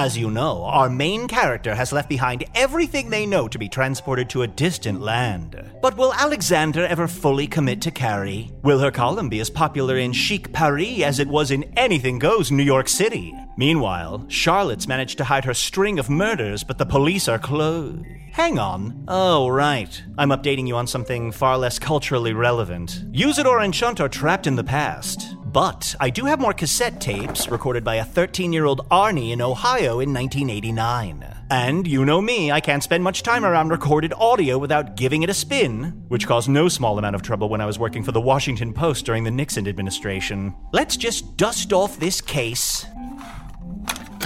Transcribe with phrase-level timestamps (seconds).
[0.00, 4.30] As you know, our main character has left behind everything they know to be transported
[4.30, 5.60] to a distant land.
[5.82, 8.52] But will Alexander ever fully commit to Carrie?
[8.62, 12.52] Will her column be as popular in chic Paris as it was in anything goes
[12.52, 13.34] New York City?
[13.56, 18.06] Meanwhile, Charlotte's managed to hide her string of murders, but the police are closed.
[18.30, 19.04] Hang on.
[19.08, 20.00] Oh, right.
[20.16, 23.02] I'm updating you on something far less culturally relevant.
[23.10, 25.34] Usidore and Chunt are trapped in the past.
[25.52, 29.40] But I do have more cassette tapes recorded by a 13 year old Arnie in
[29.40, 31.24] Ohio in 1989.
[31.50, 35.30] And you know me, I can't spend much time around recorded audio without giving it
[35.30, 38.20] a spin, which caused no small amount of trouble when I was working for the
[38.20, 40.54] Washington Post during the Nixon administration.
[40.72, 42.84] Let's just dust off this case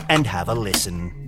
[0.09, 1.22] and have a listen.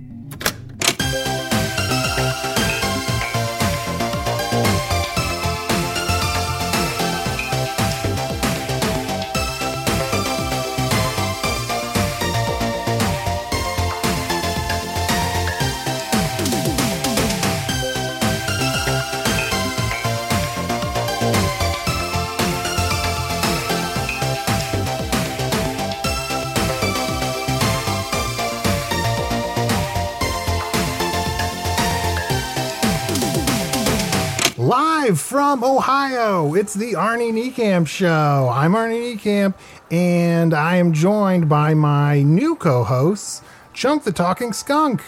[35.05, 38.49] Live from Ohio, it's the Arnie Niekamp Show.
[38.51, 39.53] I'm Arnie Niekamp,
[39.91, 45.03] and I am joined by my new co hosts, Chunk the Talking Skunk.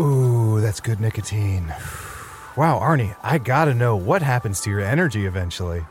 [0.00, 1.72] Ooh, that's good nicotine.
[2.56, 5.82] Wow, Arnie, I gotta know what happens to your energy eventually.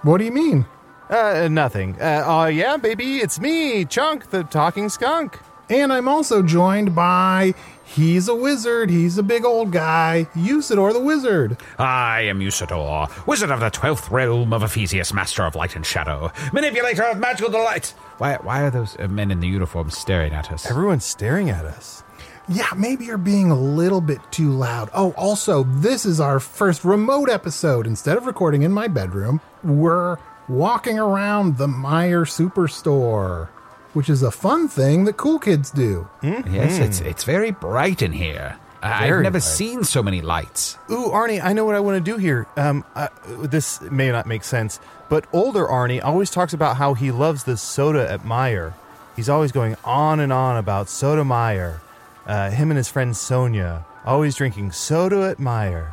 [0.00, 0.64] What do you mean?
[1.10, 2.00] Uh, nothing.
[2.00, 5.38] Uh, oh, yeah, baby, it's me, Chunk, the talking skunk.
[5.68, 7.52] And I'm also joined by
[7.84, 11.56] he's a wizard, he's a big old guy, Usidore the Wizard.
[11.78, 16.30] I am Usidore, wizard of the twelfth realm of Ephesus, master of light and shadow,
[16.52, 17.94] manipulator of magical delight.
[18.18, 20.70] Why, why are those uh, men in the uniforms staring at us?
[20.70, 22.02] Everyone's staring at us.
[22.46, 24.90] Yeah, maybe you're being a little bit too loud.
[24.92, 27.86] Oh, also, this is our first remote episode.
[27.86, 33.48] Instead of recording in my bedroom, we're walking around the Meijer Superstore,
[33.94, 36.08] which is a fun thing that cool kids do.
[36.22, 38.56] Yes, it's it's very bright in here.
[38.82, 39.42] I- I've never bright.
[39.42, 40.76] seen so many lights.
[40.90, 42.46] Ooh, Arnie, I know what I want to do here.
[42.58, 43.08] Um, uh,
[43.40, 44.78] this may not make sense,
[45.08, 48.74] but older Arnie always talks about how he loves the soda at Meijer.
[49.16, 51.80] He's always going on and on about Soda Meijer.
[52.26, 55.92] Uh, him and his friend Sonia always drinking soda at Meijer.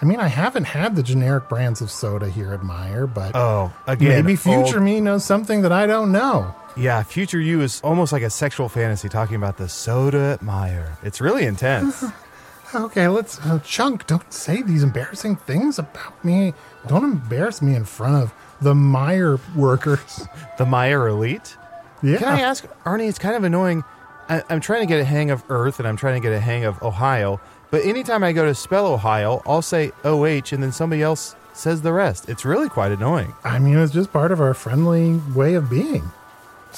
[0.00, 3.72] I mean, I haven't had the generic brands of soda here at Meijer, but Oh,
[3.86, 6.54] again, maybe future old- me knows something that I don't know.
[6.76, 10.96] Yeah, future you is almost like a sexual fantasy talking about the soda at Meijer.
[11.02, 12.04] It's really intense.
[12.74, 13.38] Okay, let's.
[13.44, 16.54] Uh, Chunk, don't say these embarrassing things about me.
[16.86, 18.32] Don't embarrass me in front of
[18.62, 20.26] the Meijer workers.
[20.58, 21.56] the Meijer Elite.
[22.02, 22.16] Yeah.
[22.16, 23.08] Can I ask, Arnie?
[23.08, 23.84] It's kind of annoying.
[24.28, 26.40] I, I'm trying to get a hang of Earth and I'm trying to get a
[26.40, 27.40] hang of Ohio,
[27.70, 31.82] but anytime I go to spell Ohio, I'll say OH and then somebody else says
[31.82, 32.28] the rest.
[32.28, 33.34] It's really quite annoying.
[33.44, 36.10] I mean, it's just part of our friendly way of being.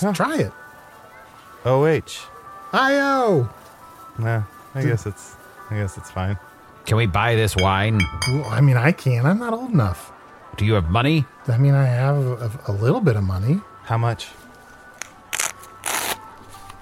[0.03, 0.53] Let's try it.
[1.65, 2.29] OH.
[2.73, 3.49] IO.
[4.19, 4.43] Nah,
[4.75, 5.37] I guess it's.
[5.71, 6.39] I guess it's fine.
[6.87, 8.01] Can we buy this wine?
[8.29, 9.27] Well, I mean, I can't.
[9.27, 10.13] I'm not old enough.
[10.57, 11.25] Do you have money?
[11.49, 13.61] I mean, I have a, a little bit of money.
[13.85, 14.29] How much?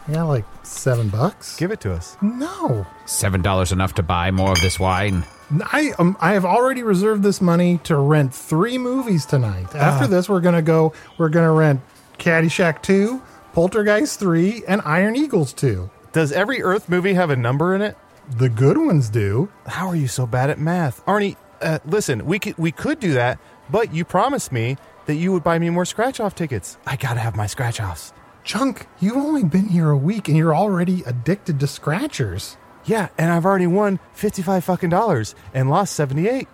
[0.08, 1.56] I got like seven bucks.
[1.56, 2.16] Give it to us.
[2.20, 2.86] no.
[3.06, 5.24] Seven dollars enough to buy more of this wine.
[5.72, 9.68] I um, I have already reserved this money to rent three movies tonight.
[9.74, 9.78] Ah.
[9.78, 10.92] After this, we're gonna go.
[11.18, 11.80] We're gonna rent
[12.22, 13.20] Caddyshack two,
[13.52, 15.90] Poltergeist three, and Iron Eagles two.
[16.12, 17.96] Does every Earth movie have a number in it?
[18.36, 19.48] The good ones do.
[19.66, 21.36] How are you so bad at math, Arnie?
[21.60, 23.40] Uh, listen, we could we could do that,
[23.70, 24.76] but you promised me
[25.06, 26.78] that you would buy me more scratch off tickets.
[26.86, 28.12] I gotta have my scratch offs.
[28.44, 32.56] Chunk, you've only been here a week and you're already addicted to scratchers.
[32.84, 36.46] Yeah, and I've already won fifty five fucking dollars and lost seventy eight.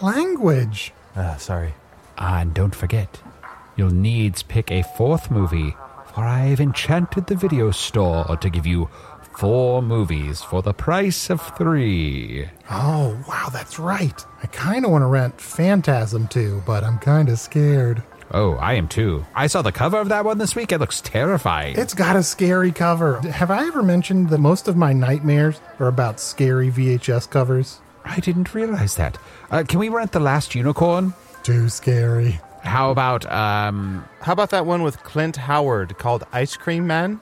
[0.00, 0.94] Language.
[1.14, 1.74] Uh, sorry.
[2.16, 3.20] Ah, and don't forget,
[3.80, 5.74] you'll needs pick a fourth movie,
[6.12, 8.90] for I've enchanted the video store to give you
[9.38, 12.46] four movies for the price of three.
[12.70, 14.22] Oh, wow, that's right.
[14.42, 18.02] I kind of want to rent Phantasm too, but I'm kind of scared.
[18.32, 19.24] Oh, I am too.
[19.34, 20.72] I saw the cover of that one this week.
[20.72, 21.78] It looks terrifying.
[21.78, 23.18] It's got a scary cover.
[23.20, 27.80] Have I ever mentioned that most of my nightmares are about scary VHS covers?
[28.04, 29.16] I didn't realize that.
[29.50, 31.14] Uh, can we rent The Last Unicorn?
[31.42, 32.40] Too scary.
[32.62, 37.20] How about, um, How about that one with Clint Howard called Ice Cream Man?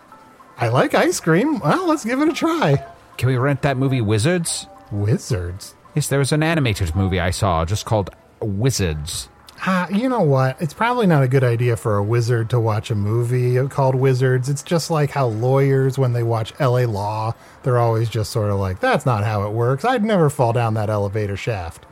[0.59, 1.61] I like ice cream.
[1.61, 2.85] Well, let's give it a try.
[3.17, 4.67] can we rent that movie Wizards?
[4.91, 5.75] Wizards.
[5.95, 9.29] Yes, there was an animated movie I saw just called Wizards.
[9.67, 10.61] Ah, you know what?
[10.61, 14.49] It's probably not a good idea for a wizard to watch a movie called Wizards.
[14.49, 18.59] It's just like how lawyers, when they watch LA Law, they're always just sort of
[18.61, 19.85] like, that's not how it works.
[19.85, 21.87] I'd never fall down that elevator shaft.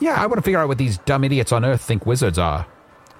[0.00, 2.66] Yeah, I want to figure out what these dumb idiots on Earth think wizards are.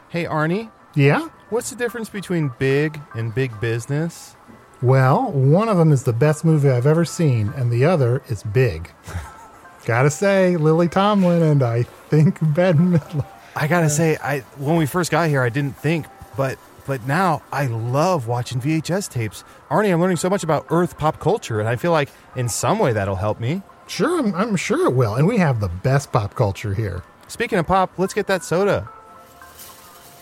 [0.08, 1.28] Hey Arnie, Yeah?
[1.50, 4.34] what's the difference between big and big business?
[4.82, 8.42] Well, one of them is the best movie I've ever seen, and the other is
[8.42, 8.90] big.
[9.84, 13.26] Gotta say, Lily Tomlin and I think Ben Midler.
[13.56, 16.06] I gotta say, I when we first got here, I didn't think,
[16.36, 16.56] but
[16.86, 19.42] but now I love watching VHS tapes.
[19.70, 22.78] Arnie, I'm learning so much about Earth pop culture, and I feel like in some
[22.78, 23.62] way that'll help me.
[23.90, 25.16] Sure, I'm, I'm sure it will.
[25.16, 27.02] And we have the best pop culture here.
[27.26, 28.88] Speaking of pop, let's get that soda.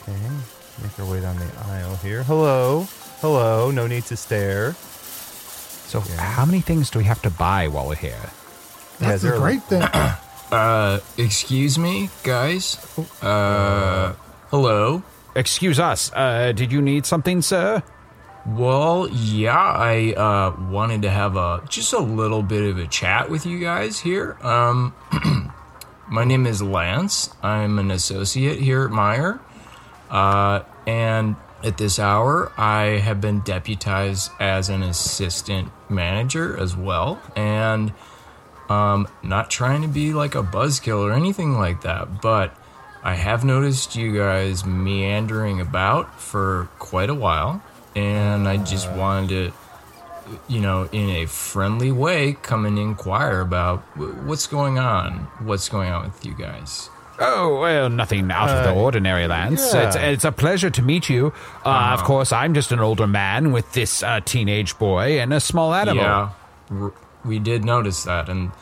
[0.03, 0.17] Okay,
[0.83, 2.23] make our way down the aisle here.
[2.23, 2.89] Hello,
[3.21, 3.71] hello.
[3.71, 4.73] No need to stare.
[4.73, 8.31] So, how many things do we have to buy while we're here?
[9.01, 9.83] That's they're the great thing.
[10.51, 12.79] Uh, excuse me, guys.
[13.21, 14.15] Uh,
[14.49, 15.03] hello.
[15.37, 16.11] Excuse us.
[16.15, 17.83] Uh, did you need something, sir?
[18.57, 23.29] Well, yeah, I uh wanted to have a just a little bit of a chat
[23.29, 24.39] with you guys here.
[24.41, 24.95] Um,
[26.09, 27.29] my name is Lance.
[27.43, 29.41] I'm an associate here at Meijer.
[30.09, 37.21] Uh, and at this hour, I have been deputized as an assistant manager as well.
[37.37, 37.93] And
[38.71, 42.57] um, not trying to be like a buzzkill or anything like that, but
[43.03, 47.63] I have noticed you guys meandering about for quite a while.
[47.97, 49.53] And I just wanted to,
[50.49, 55.27] you know, in a friendly way, come and inquire about what's going on.
[55.43, 56.91] What's going on with you guys?
[57.21, 59.75] Oh, well, nothing out of the ordinary, Lance.
[59.75, 59.89] yeah.
[59.89, 61.33] It's, it's a pleasure to meet you.
[61.65, 65.41] Uh, Of course, I'm just an older man with this uh, teenage boy and a
[65.41, 66.05] small animal.
[66.05, 66.31] Yeah,
[66.71, 66.93] r-
[67.25, 68.53] we did notice that, and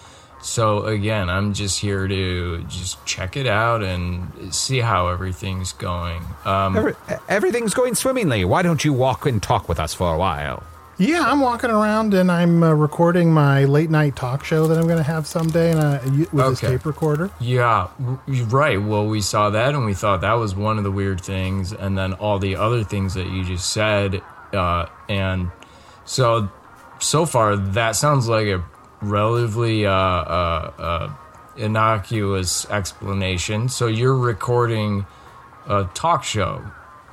[0.46, 6.22] so again, I'm just here to just check it out and see how everything's going.
[6.44, 6.94] Um, Every,
[7.28, 8.44] everything's going swimmingly.
[8.44, 10.62] Why don't you walk and talk with us for a while?
[10.98, 14.84] yeah, I'm walking around and I'm uh, recording my late night talk show that I'm
[14.86, 17.30] going to have someday and, uh, you- with this tape recorder.
[17.38, 17.88] yeah,
[18.26, 18.80] right.
[18.80, 21.98] Well, we saw that, and we thought that was one of the weird things, and
[21.98, 24.22] then all the other things that you just said,
[24.54, 25.50] uh, and
[26.06, 26.48] so
[26.98, 28.64] so far that sounds like a
[29.02, 31.12] relatively uh, uh, uh,
[31.56, 33.68] innocuous explanation.
[33.68, 35.06] So you're recording
[35.66, 36.62] a talk show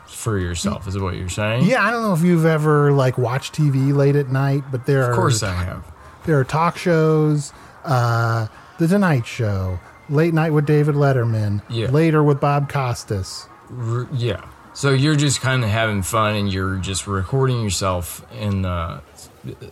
[0.05, 1.65] for yourself, is what you're saying?
[1.65, 5.01] Yeah, I don't know if you've ever like watched TV late at night, but there
[5.03, 5.83] Of are of course I have.
[6.25, 7.51] there are talk shows,
[7.83, 8.47] uh,
[8.77, 11.87] The Tonight Show, Late Night with David Letterman, Yeah.
[11.89, 13.47] later with Bob Costas.
[13.75, 14.41] R- yeah.
[14.75, 18.99] So you're just kind of having fun, and you're just recording yourself in uh,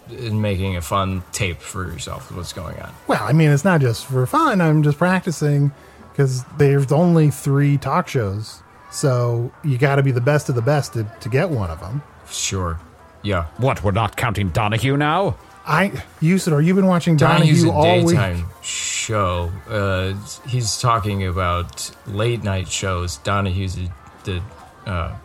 [0.10, 2.30] in making a fun tape for yourself.
[2.30, 2.92] Of what's going on?
[3.08, 4.62] Well, I mean, it's not just for fun.
[4.62, 5.72] I'm just practicing
[6.12, 8.62] because there's only three talk shows,
[8.92, 11.80] so you got to be the best of the best to, to get one of
[11.80, 12.04] them.
[12.30, 12.80] Sure.
[13.24, 13.46] Yeah.
[13.58, 15.38] What, we're not counting Donahue now?
[15.66, 15.90] I,
[16.22, 18.46] Usidore, you've been watching Donahue's Donahue a all week.
[18.64, 19.52] show.
[19.70, 20.14] Uh,
[20.48, 23.18] he's talking about late night shows.
[23.18, 23.90] Donahue's the,
[24.24, 24.42] the
[24.90, 25.16] uh,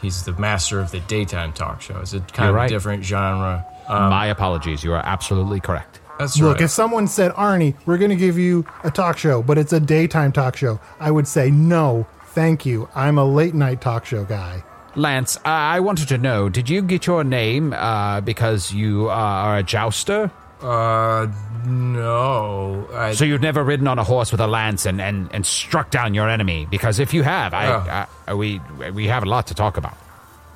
[0.00, 1.98] he's the master of the daytime talk show.
[2.00, 2.68] It's a kind You're of right.
[2.70, 3.66] different genre.
[3.88, 4.82] My apologies.
[4.84, 6.00] You are absolutely correct.
[6.18, 6.64] That's Look, right.
[6.64, 9.80] if someone said, Arnie, we're going to give you a talk show, but it's a
[9.80, 12.88] daytime talk show, I would say, no, thank you.
[12.94, 14.62] I'm a late night talk show guy.
[14.94, 19.58] Lance, uh, I wanted to know, did you get your name uh, because you are
[19.58, 20.30] a jouster?
[20.62, 21.26] Uh,
[21.66, 22.88] no.
[22.92, 25.90] I, So you've never ridden on a horse with a lance and, and, and struck
[25.90, 26.66] down your enemy?
[26.70, 28.06] Because if you have, I, Oh.
[28.28, 28.60] I, we
[28.92, 29.96] we have a lot to talk about.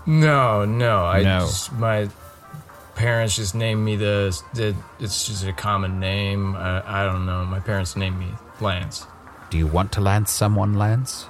[0.07, 1.05] no, no.
[1.05, 1.41] I No.
[1.41, 2.09] Just, my
[2.99, 4.75] parents just named me the, the.
[5.01, 6.57] It's just a common name.
[6.57, 7.45] I, I don't know.
[7.45, 8.27] My parents named me
[8.61, 9.07] Lance.
[9.51, 11.27] Do you want to lance someone, Lance?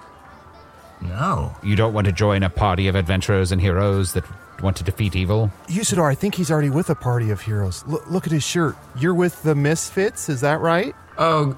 [1.00, 1.54] No.
[1.62, 4.24] You don't want to join a party of adventurers and heroes that
[4.62, 5.52] want to defeat evil?
[5.68, 7.84] Usidore, I think he's already with a party of heroes.
[7.86, 8.74] Look, look at his shirt.
[8.98, 10.96] You're with the Misfits, is that right?
[11.18, 11.56] Oh,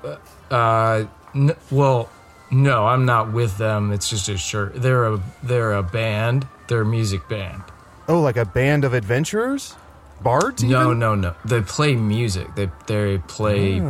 [0.51, 2.11] uh, n- well,
[2.51, 3.93] no, I'm not with them.
[3.93, 4.75] It's just a shirt.
[4.75, 6.47] They're a they're a band.
[6.67, 7.63] They're a music band.
[8.09, 9.77] Oh, like a band of adventurers?
[10.23, 10.63] Bards?
[10.63, 10.99] No, even?
[10.99, 11.35] no, no.
[11.45, 12.55] They play music.
[12.55, 13.81] They they play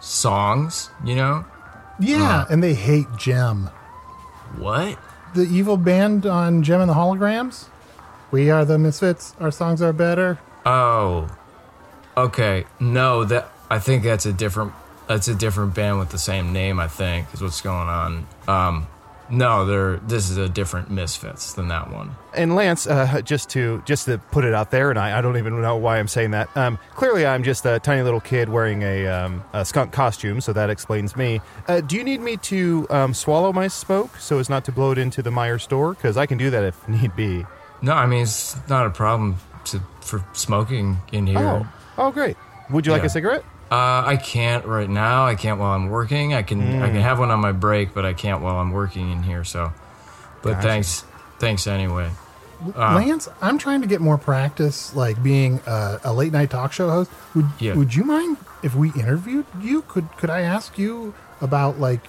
[0.00, 0.90] songs.
[1.04, 1.44] You know
[1.98, 3.70] Yeah, and they hate Jem.
[4.56, 4.98] what?
[5.34, 7.66] The evil band on Jem and the Holograms?
[8.30, 9.34] We are the Misfits.
[9.40, 10.38] Our songs are better.
[10.64, 11.28] Oh,
[12.16, 12.64] okay.
[12.80, 14.72] No, that I think that's a different.
[15.06, 16.80] That's a different band with the same name.
[16.80, 18.26] I think is what's going on.
[18.48, 18.86] Um,
[19.30, 22.14] no, they're this is a different Misfits than that one.
[22.34, 25.36] And Lance, uh, just to just to put it out there, and I, I don't
[25.38, 26.54] even know why I'm saying that.
[26.56, 30.52] Um, clearly, I'm just a tiny little kid wearing a, um, a skunk costume, so
[30.52, 31.40] that explains me.
[31.68, 34.92] Uh, do you need me to um, swallow my smoke so as not to blow
[34.92, 35.94] it into the Meijer store?
[35.94, 37.46] Because I can do that if need be.
[37.82, 41.38] No, I mean it's not a problem to, for smoking in here.
[41.38, 41.66] Oh,
[41.98, 42.36] oh, great.
[42.70, 43.44] Would you like a cigarette?
[43.74, 45.26] Uh, I can't right now.
[45.26, 46.32] I can't while I'm working.
[46.32, 49.10] I can I can have one on my break, but I can't while I'm working
[49.10, 49.42] in here.
[49.42, 49.72] So,
[50.42, 51.04] but thanks,
[51.40, 52.10] thanks anyway.
[52.76, 56.88] Lance, I'm trying to get more practice, like being a, a late night talk show
[56.88, 57.10] host.
[57.34, 57.74] Would Yeah.
[57.74, 59.82] Would you mind if we interviewed you?
[59.82, 62.06] Could Could I ask you about like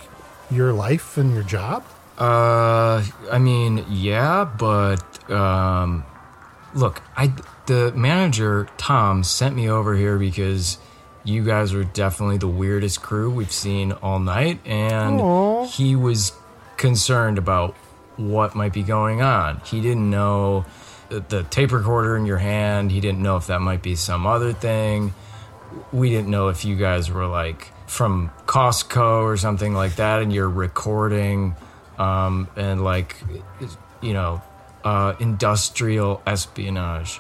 [0.52, 1.84] your life and your job?
[2.20, 6.06] Uh, I mean, yeah, but um,
[6.76, 7.34] look, I
[7.66, 10.78] the manager Tom sent me over here because
[11.26, 15.20] you guys were definitely the weirdest crew we've seen all night, and
[15.70, 16.32] he was
[16.78, 17.74] concerned about
[18.16, 19.60] what might be going on.
[19.66, 20.66] He didn't know
[21.10, 22.92] the, the tape recorder in your hand.
[22.92, 25.14] He didn't know if that might be some other thing.
[25.92, 30.32] We didn't know if you guys were like from Costco or something like that, and
[30.32, 31.56] you're recording,
[31.98, 33.16] um, and like,
[34.02, 34.42] you know,
[34.84, 37.20] uh, industrial espionage.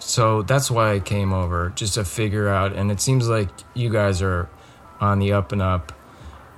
[0.00, 2.72] So that's why I came over, just to figure out.
[2.72, 4.48] And it seems like you guys are
[5.00, 5.92] on the up and up.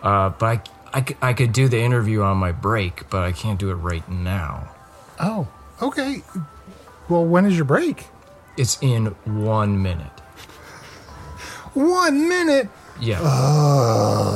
[0.02, 3.74] Uh, but I could do the interview on my break, but I can't do it
[3.74, 4.68] right now.
[5.20, 5.48] Oh,
[5.80, 6.22] okay.
[7.08, 8.06] Well, when is your break?
[8.56, 10.20] It's in one minute.
[11.74, 12.68] One minute.
[13.00, 13.20] Yeah.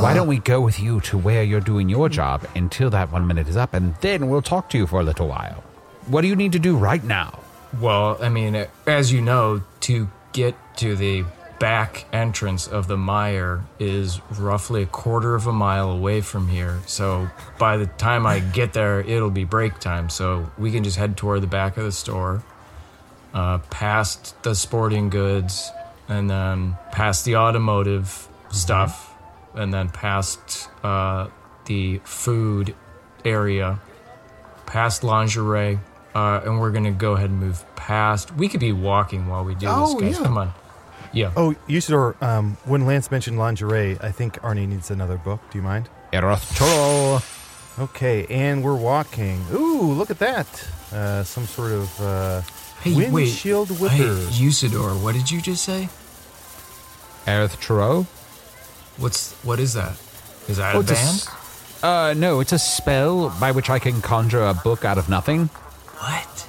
[0.03, 3.27] Why don't we go with you to where you're doing your job until that one
[3.27, 5.63] minute is up, and then we'll talk to you for a little while.
[6.07, 7.39] What do you need to do right now?
[7.81, 11.25] Well, I mean, as you know, to get to the
[11.59, 16.81] back entrance of the Meijer is roughly a quarter of a mile away from here.
[16.87, 17.29] So
[17.59, 20.11] by the time I get there, it'll be break time.
[20.11, 22.43] So we can just head toward the back of the store,
[23.35, 25.71] uh, past the sporting goods,
[26.09, 29.15] and then past the automotive stuff,
[29.55, 31.29] and then past uh,
[31.67, 32.75] the food
[33.25, 33.81] area
[34.67, 35.79] past lingerie,
[36.17, 38.35] uh, and we're gonna go ahead and move past.
[38.41, 40.19] We could be walking while we do Oh, this, guys.
[40.19, 40.27] yeah.
[40.27, 40.53] Come on.
[41.13, 41.33] Yeah.
[41.37, 45.41] Oh, Usidore, um, when Lance mentioned lingerie, I think Arnie needs another book.
[45.51, 45.89] Do you mind?
[46.13, 47.23] Erothoro.
[47.79, 49.45] Okay, and we're walking.
[49.53, 50.47] Ooh, look at that.
[50.93, 52.41] Uh, some sort of uh,
[52.83, 53.13] Hey, wait.
[53.13, 54.09] windshield Hey.
[54.41, 55.89] Usidore, what did you just say?
[57.27, 58.05] Erothoro?
[58.99, 59.93] What's what is that?
[60.49, 61.29] Is that Oh, a it's a band?
[61.83, 65.51] Uh, no, it's a spell by which I can conjure a book out of nothing.
[65.99, 66.49] What?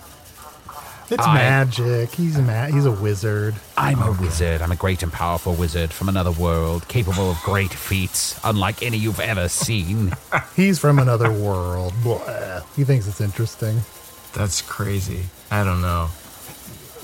[1.10, 2.12] It's I- magic.
[2.12, 3.56] He's a ma- He's a wizard.
[3.77, 4.62] I'm a wizard.
[4.62, 8.98] I'm a great and powerful wizard from another world, capable of great feats, unlike any
[8.98, 10.12] you've ever seen.
[10.56, 11.94] He's from another world.
[12.04, 12.62] Blah.
[12.75, 13.80] He thinks it's interesting.
[14.34, 15.24] That's crazy.
[15.50, 16.08] I don't know.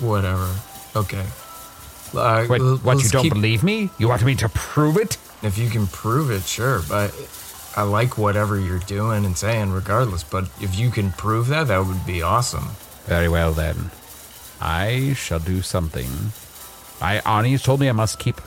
[0.02, 0.54] Whatever.
[0.98, 1.26] Okay.
[2.14, 3.90] Uh, What, l- what you let's don't keep- believe me?
[3.98, 5.18] You want me to prove it?
[5.44, 6.82] If you can prove it, sure.
[6.90, 7.12] But
[7.76, 10.24] I like whatever you're doing and saying, regardless.
[10.24, 12.70] But if you can prove that, that would be awesome.
[13.06, 13.92] Very well then.
[14.62, 16.08] I shall do something.
[17.02, 18.40] I Arnie's told me I must keep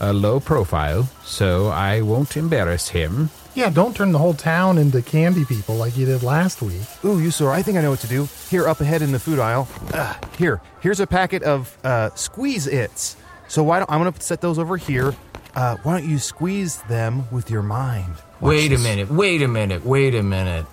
[0.00, 3.30] a low profile, so I won't embarrass him.
[3.54, 6.82] Yeah, don't turn the whole town into candy people like you did last week.
[7.04, 8.28] Ooh, Usidore, I think I know what to do.
[8.50, 9.68] Here, up ahead in the food aisle.
[9.92, 13.14] Uh, here, here's a packet of uh, Squeezits.
[13.46, 15.14] So why don't I'm gonna set those over here?
[15.54, 18.14] Uh, why don't you squeeze them with your mind?
[18.40, 20.66] Watch Wait a minute, wait a minute, wait a minute.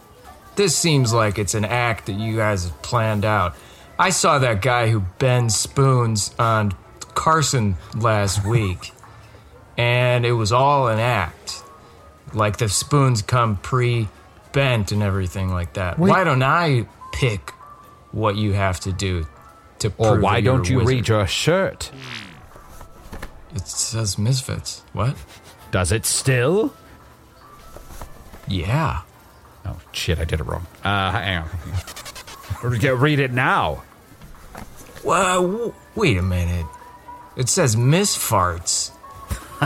[0.55, 3.55] this seems like it's an act that you guys have planned out.
[3.99, 6.73] I saw that guy who bends spoons on
[7.13, 8.91] Carson last week,
[9.77, 11.63] and it was all an act.
[12.33, 14.07] Like the spoons come pre
[14.53, 15.99] bent and everything like that.
[15.99, 16.09] Wait.
[16.09, 17.51] Why don't I pick
[18.11, 19.25] what you have to do
[19.79, 20.89] to prove Or that why you're don't a you wizard?
[20.89, 21.91] read your shirt?
[23.53, 24.83] It says Misfits.
[24.93, 25.15] What?
[25.71, 26.73] Does it still?
[28.47, 29.01] Yeah.
[29.65, 30.65] Oh, shit, I did it wrong.
[30.83, 31.49] Uh, hang on.
[32.63, 33.83] Re- Read it now.
[35.03, 36.65] Well, w- wait a minute.
[37.37, 38.91] It says misfarts.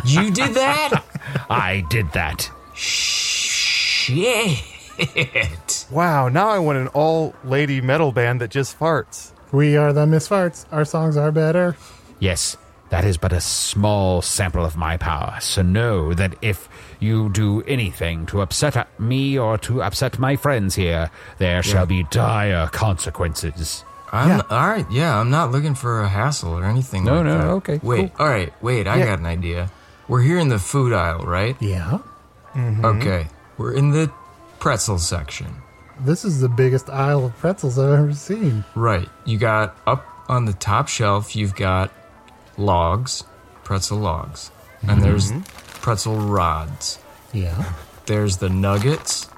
[0.06, 1.04] You did that?
[1.50, 2.50] I did that.
[2.76, 4.62] Shit.
[5.92, 9.32] Wow, now I want an all lady metal band that just farts.
[9.52, 10.66] We are the Misfarts.
[10.72, 11.76] Our songs are better.
[12.20, 12.58] Yes,
[12.96, 15.38] that is but a small sample of my power.
[15.42, 16.70] So know that if
[17.02, 22.04] you do anything to upset me or to upset my friends here, there shall be
[22.04, 23.84] dire consequences.
[24.14, 24.42] I'm Yeah.
[24.50, 24.86] all right.
[24.90, 27.04] Yeah, I'm not looking for a hassle or anything.
[27.04, 27.48] No, like no, that.
[27.60, 28.12] okay, Wait.
[28.18, 28.54] All right.
[28.62, 28.88] Wait.
[28.88, 29.08] I Yeah.
[29.08, 29.70] got an idea.
[30.08, 31.58] We're here in the food aisle, right?
[31.60, 32.00] Yeah.
[32.56, 32.86] Mm-hmm.
[32.86, 33.28] Okay.
[33.58, 34.10] We're in the
[34.60, 35.48] pretzel section.
[36.00, 38.64] This is the biggest aisle of pretzels I've ever seen.
[38.74, 39.10] Right.
[39.26, 41.36] You got up on the top shelf.
[41.36, 41.92] You've got
[42.58, 43.24] logs,
[43.64, 44.52] pretzel logs,
[44.88, 45.42] and there's mm-hmm.
[45.82, 47.00] pretzel rods.
[47.34, 47.74] Yeah.
[48.06, 49.30] There's the nuggets.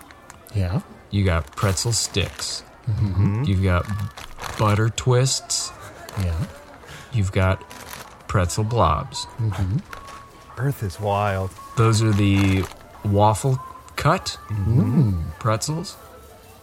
[0.54, 0.82] Yeah.
[1.10, 2.64] You got pretzel sticks.
[2.88, 3.44] Mm-hmm.
[3.44, 3.86] You've got
[4.60, 5.72] butter twists.
[6.22, 6.46] Yeah.
[7.14, 7.68] You've got
[8.28, 9.26] pretzel blobs.
[9.38, 9.78] Mm-hmm.
[10.60, 11.52] Earth is wild.
[11.78, 12.66] Those are the
[13.06, 13.60] waffle
[13.96, 14.38] cut
[15.40, 15.96] pretzels.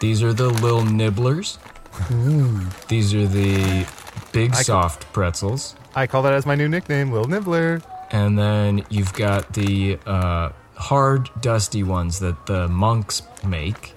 [0.01, 1.59] These are the little nibblers.
[1.93, 2.87] Mm.
[2.89, 3.87] These are the
[4.33, 5.77] big soft pretzels.
[5.97, 7.81] I call that as my new nickname, Lil Nibbler.
[8.11, 13.95] And then you've got the uh, hard, dusty ones that the monks make.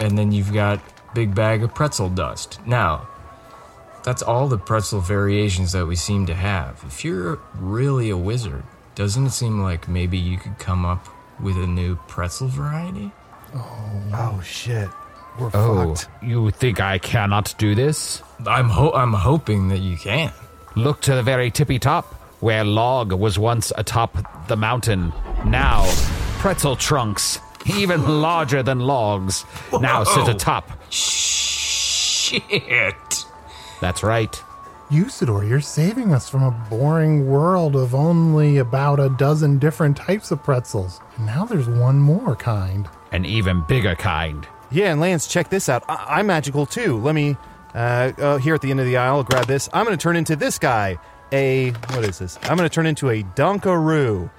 [0.00, 0.80] And then you've got
[1.14, 2.58] big bag of pretzel dust.
[2.66, 3.08] Now,
[4.04, 6.82] that's all the pretzel variations that we seem to have.
[6.86, 8.64] If you're really a wizard,
[8.94, 11.06] doesn't it seem like maybe you could come up
[11.40, 13.12] with a new pretzel variety?
[13.54, 14.88] Oh shit.
[15.38, 16.08] We're Oh, fucked.
[16.22, 18.22] you think I cannot do this?
[18.46, 20.32] I'm ho- I'm hoping that you can.
[20.74, 22.06] Look to the very tippy top,
[22.40, 25.12] where log was once atop the mountain.
[25.44, 25.84] Now,
[26.38, 29.44] pretzel trunks, even larger than logs,
[29.80, 30.70] now sit atop.
[30.90, 32.54] Shit.
[33.80, 34.42] That's right.
[34.90, 40.30] Usidore, you're saving us from a boring world of only about a dozen different types
[40.30, 41.00] of pretzels.
[41.16, 42.88] And now there's one more kind.
[43.10, 44.46] An even bigger kind.
[44.70, 45.82] Yeah, and Lance, check this out.
[45.88, 46.98] I- I'm magical too.
[46.98, 47.36] Let me,
[47.74, 49.68] uh, uh, here at the end of the aisle, grab this.
[49.72, 50.98] I'm going to turn into this guy.
[51.32, 52.38] A, what is this?
[52.42, 54.30] I'm going to turn into a Dunkaroo.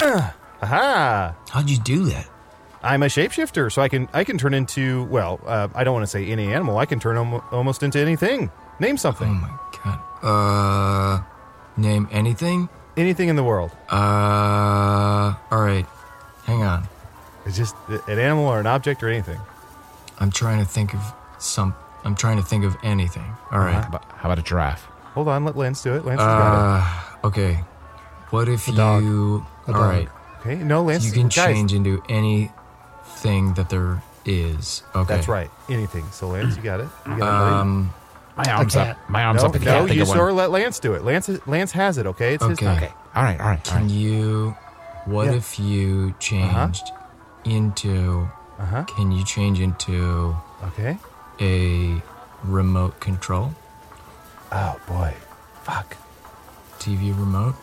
[0.00, 0.30] Uh,
[0.62, 1.34] aha!
[1.50, 2.28] How'd you do that?
[2.82, 6.04] I'm a shapeshifter, so I can I can turn into well, uh, I don't want
[6.04, 6.78] to say any animal.
[6.78, 8.50] I can turn almo- almost into anything.
[8.78, 9.28] Name something.
[9.28, 10.00] Oh my god.
[10.22, 11.22] Uh,
[11.76, 12.68] name anything?
[12.96, 13.70] Anything in the world.
[13.90, 15.86] Uh, all right.
[16.44, 16.88] Hang on.
[17.44, 19.40] It's just an animal or an object or anything.
[20.18, 21.00] I'm trying to think of
[21.38, 21.74] some.
[22.04, 23.26] I'm trying to think of anything.
[23.50, 23.74] All right.
[23.74, 24.84] How about, how about a giraffe?
[25.14, 26.04] Hold on, let Lance do it.
[26.04, 26.54] Lance has got
[27.22, 27.64] Uh, okay.
[28.30, 29.02] What if dog.
[29.02, 29.44] you?
[29.66, 29.82] A all dog.
[29.82, 30.08] right.
[30.40, 31.04] Okay, no, Lance.
[31.04, 34.82] You can guys, change into anything that there is.
[34.94, 35.14] Okay.
[35.14, 35.50] That's right.
[35.68, 36.06] Anything.
[36.12, 36.88] So Lance, you got it.
[37.06, 37.52] You got it.
[37.52, 37.92] Um.
[38.36, 38.96] My arms cat.
[38.96, 39.10] up.
[39.10, 39.56] My arms no, up.
[39.56, 40.16] I no, can't think you of one.
[40.16, 41.02] sir, let Lance do it.
[41.04, 42.06] Lance, Lance has it.
[42.06, 42.64] Okay, it's his Okay.
[42.66, 42.76] time.
[42.84, 42.92] Okay.
[43.14, 43.38] All right.
[43.40, 43.68] All right.
[43.68, 43.90] All Can right.
[43.90, 44.56] you?
[45.04, 45.32] What Yeah.
[45.32, 46.84] if you changed
[47.44, 48.28] into?
[48.58, 48.84] Uh huh.
[48.84, 50.34] Can you change into
[50.68, 50.96] Okay.
[51.40, 52.02] A
[52.44, 53.54] remote control
[54.52, 55.14] Oh boy,
[55.62, 55.96] fuck.
[56.78, 57.54] TV remote?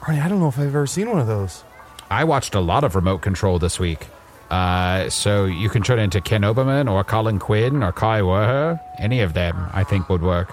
[0.00, 1.62] Arnie, I don't know if I've ever seen one of those.
[2.10, 4.06] I watched a lot of remote control this week.
[4.50, 8.80] Uh, so you can turn into Ken Oberman or Colin Quinn or Kari Wuhrer.
[8.98, 10.52] Any of them, I think, would work.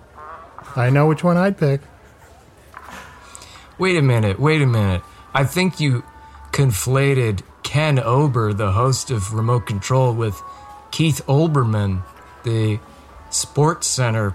[0.76, 1.80] I know which one I'd pick.
[3.78, 4.38] Wait a minute.
[4.40, 5.02] Wait a minute.
[5.34, 6.02] I think you
[6.52, 10.40] conflated Ken Ober, the host of Remote Control, with
[10.96, 12.02] Keith Olbermann,
[12.42, 12.80] the
[13.28, 14.30] Sports Center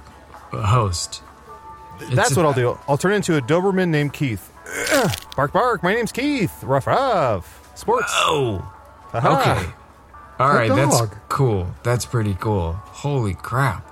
[0.51, 1.23] host.
[1.99, 2.77] That's It's what I'll do.
[2.87, 4.53] I'll turn into a Doberman named Keith.
[5.35, 5.81] bark, bark.
[5.81, 6.53] My name's Keith.
[6.63, 7.71] Ruff, ruff.
[7.73, 8.11] Sports.
[8.13, 8.59] Oh.
[9.11, 9.41] Aha.
[9.41, 9.73] Okay.
[10.37, 10.69] All right.
[10.69, 11.17] That's dog.
[11.29, 11.67] cool.
[11.81, 12.73] That's pretty cool.
[12.73, 13.83] Holy crap.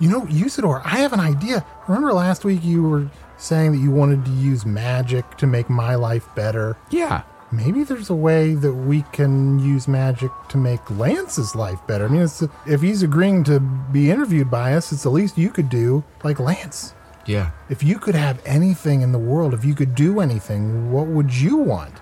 [0.00, 1.62] You know, Usidore, I have an idea.
[1.88, 5.94] Remember last week you were saying that you wanted to use magic to make my
[5.94, 6.78] life better?
[6.88, 7.24] Yeah.
[7.56, 12.06] Maybe there's a way that we can use magic to make Lance's life better.
[12.06, 15.50] I mean, it's, if he's agreeing to be interviewed by us, it's the least you
[15.50, 16.04] could do.
[16.22, 16.94] Like, Lance,
[17.26, 17.50] Yeah.
[17.68, 21.32] if you could have anything in the world, if you could do anything, what would
[21.34, 21.94] you want?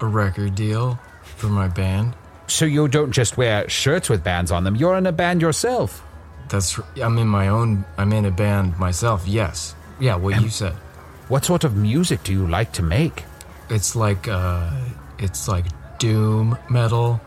[0.00, 0.98] A record deal
[1.36, 2.14] for my band.
[2.48, 6.02] So you don't just wear shirts with bands on them, you're in a band yourself.
[6.48, 7.84] That's I'm in my own.
[7.96, 9.26] I'm in a band myself.
[9.26, 9.74] Yes.
[9.98, 10.16] Yeah.
[10.16, 10.74] What you said.
[11.28, 13.24] What sort of music do you like to make?
[13.72, 14.70] It's like uh,
[15.18, 15.64] it's like
[15.98, 17.22] doom metal.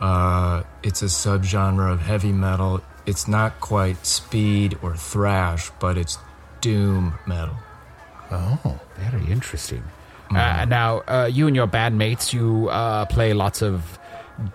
[0.00, 2.82] Uh, it's a subgenre of heavy metal.
[3.06, 6.18] It's not quite speed or thrash, but it's
[6.60, 7.56] doom metal.
[8.30, 9.82] Oh, very interesting.
[10.30, 13.97] Uh, now, uh, you and your bandmates, you uh, play lots of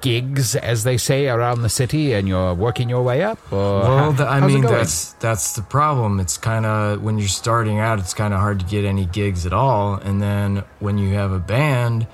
[0.02, 3.40] gigs, as they say, around the city, and you're working your way up.
[3.52, 6.20] Or Well, the, I mean that's that's the problem.
[6.20, 9.46] It's kind of when you're starting out, it's kind of hard to get any gigs
[9.46, 12.08] at all, and then when you have a band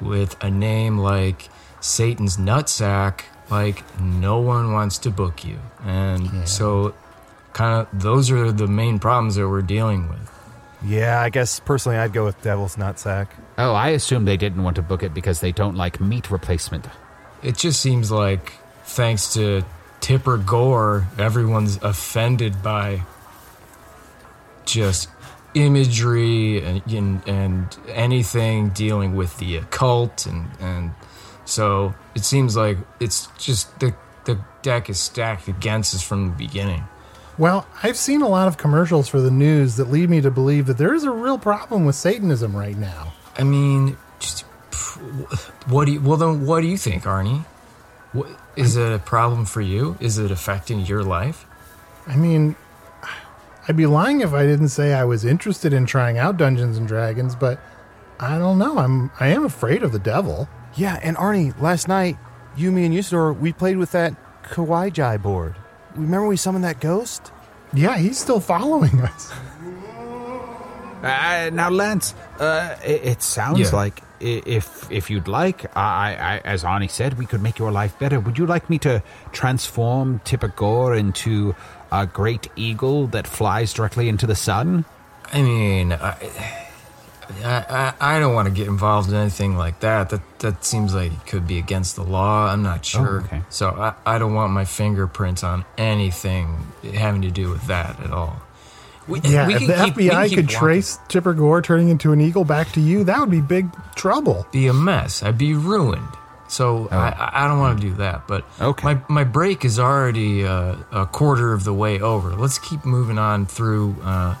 [0.00, 1.48] with a name like
[1.80, 6.94] Satan's Nutsack, like no one wants to book you, and so
[7.52, 10.30] kind of those are the main problems that we're dealing with.
[10.84, 13.28] Yeah, I guess personally I'd go with Devil's Nutsack.
[13.58, 16.86] Oh, I assume they didn't want to book it because they don't like meat replacement.
[17.42, 19.64] It just seems like thanks to
[20.00, 23.02] Tipper Gore, everyone's offended by
[24.64, 25.08] just
[25.54, 30.90] imagery and, and, and anything dealing with the occult and, and
[31.46, 33.94] so it seems like it's just the
[34.26, 36.84] the deck is stacked against us from the beginning.
[37.38, 40.66] Well, I've seen a lot of commercials for the news that lead me to believe
[40.66, 43.12] that there is a real problem with Satanism right now.
[43.36, 44.44] I mean, just
[45.66, 47.44] what do you, well then what do you think, Arnie?
[48.12, 49.96] What, is it a problem for you?
[50.00, 51.44] Is it affecting your life?
[52.06, 52.56] I mean,
[53.68, 56.86] I'd be lying if I didn't say I was interested in trying out Dungeons and
[56.88, 57.58] Dragons, but
[58.20, 58.78] I don't know.
[58.78, 60.48] I'm I am afraid of the devil.
[60.74, 62.16] Yeah, and Arnie, last night,
[62.56, 65.56] you, me, and Usidore, we played with that Kawaii Jai board.
[65.94, 67.32] Remember we summoned that ghost?
[67.74, 69.32] Yeah, he's still following us.
[71.02, 73.70] Uh, now, Lance, uh, it, it sounds Yeah.
[73.76, 77.72] like i- if if you'd like, I, I, as Arnie said, we could make your
[77.72, 78.20] life better.
[78.20, 79.02] Would you like me to
[79.32, 81.54] transform Tipper Gore into
[81.92, 84.84] a great eagle that flies directly into the sun?
[85.32, 86.16] I mean, I,
[87.44, 90.10] I, I don't want to get involved in anything like that.
[90.10, 92.46] That that seems like it could be against the law.
[92.48, 93.20] I'm not oh, sure.
[93.22, 93.42] okay.
[93.48, 98.12] So I, I don't want my fingerprints on anything having to do with that at
[98.12, 98.40] all.
[99.08, 100.58] We, Yeah, we if can the keep- we can FBI could walking.
[100.58, 104.46] trace Tipper Gore turning into an eagle back to you, that would be big trouble.
[104.50, 105.22] be a mess.
[105.22, 106.08] I'd be ruined.
[106.48, 108.26] So I I, I don't want to do that.
[108.28, 108.84] But Okay.
[108.84, 112.30] my my break is already uh, a quarter of the way over.
[112.36, 113.96] Let's keep moving on through.
[114.02, 114.34] Uh,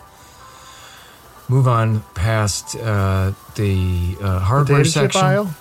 [1.48, 5.54] move on past uh, the uh, hardware Potato chip aisle.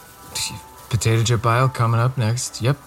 [0.90, 2.62] Potato chip aisle coming up next.
[2.62, 2.78] Yep.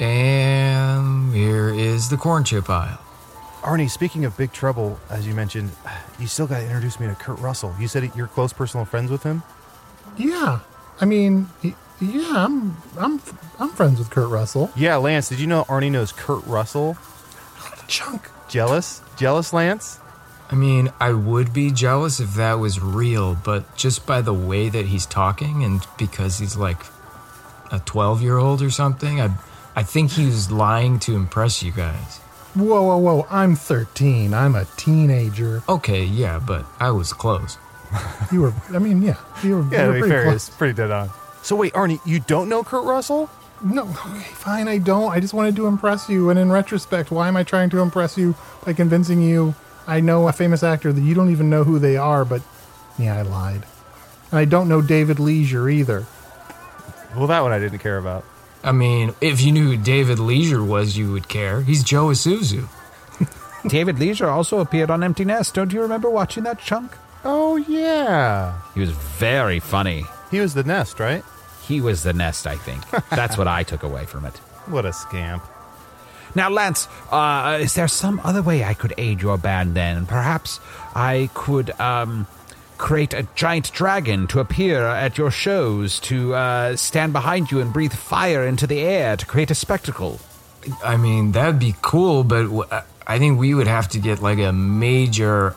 [0.00, 2.98] And here is the corn chip aisle.
[3.62, 5.70] Arnie, speaking of Big Trouble, as you mentioned,
[6.18, 7.74] you still got to introduce me to Kurt Russell.
[7.78, 9.42] You said you're close personal friends with him?
[10.16, 10.60] Yeah,
[11.00, 13.20] I mean, y- yeah, I'm I'm
[13.60, 14.70] I'm friends with Kurt Russell.
[14.74, 16.96] Yeah, Lance, did you know Arnie knows Kurt Russell?
[17.86, 18.28] Chunk.
[18.48, 19.00] Jealous?
[19.16, 19.98] Jealous, Lance?
[20.50, 24.68] I mean, I would be jealous if that was real, but just by the way
[24.68, 26.78] that he's talking and because he's like
[27.70, 29.30] a 12 year old or something, I,
[29.74, 32.20] I think he was lying to impress you guys.
[32.54, 33.26] Whoa, whoa, whoa!
[33.30, 34.34] I'm 13.
[34.34, 35.62] I'm a teenager.
[35.68, 37.56] Okay, yeah, but I was close.
[38.30, 38.54] You were.
[38.74, 39.62] I mean, yeah, you were.
[39.70, 40.48] Yeah, you to were be pretty fair, close.
[40.48, 41.10] it's pretty dead on.
[41.42, 43.30] So wait, Arnie, you don't know Kurt Russell?
[43.64, 44.68] No, okay, fine.
[44.68, 45.10] I don't.
[45.12, 46.28] I just wanted to impress you.
[46.30, 48.34] And in retrospect, why am I trying to impress you
[48.64, 49.54] by convincing you
[49.86, 52.24] I know a famous actor that you don't even know who they are?
[52.24, 52.42] But
[52.98, 53.64] yeah, I lied.
[54.30, 56.06] And I don't know David Leisure either.
[57.16, 58.24] Well, that one I didn't care about.
[58.64, 61.62] I mean, if you knew who David Leisure was, you would care.
[61.62, 62.68] He's Joe Isuzu.
[63.68, 65.54] David Leisure also appeared on Empty Nest.
[65.54, 66.96] Don't you remember watching that chunk?
[67.24, 68.60] Oh, yeah.
[68.74, 70.04] He was very funny.
[70.30, 71.24] He was the nest, right?
[71.66, 72.82] He was the nest, I think.
[73.10, 74.36] That's what I took away from it.
[74.66, 75.44] What a scamp.
[76.34, 80.06] Now, Lance, uh, is there some other way I could aid your band then?
[80.06, 80.60] Perhaps
[80.94, 82.26] I could um,
[82.82, 87.72] create a giant dragon to appear at your shows, to uh, stand behind you and
[87.72, 90.18] breathe fire into the air to create a spectacle.
[90.84, 92.68] I mean, that'd be cool, but w-
[93.06, 95.54] I think we would have to get like a major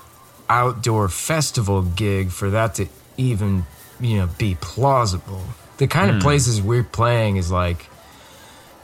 [0.48, 2.86] outdoor festival gig for that to
[3.18, 3.66] even,
[4.00, 5.42] you know, be plausible.
[5.78, 7.90] The kind of places we're playing is like,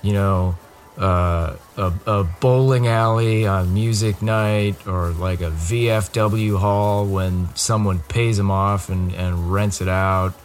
[0.01, 0.57] you know,
[1.01, 7.99] uh, a, a bowling alley on music night or like a VFW hall when someone
[7.99, 10.35] pays them off and, and rents it out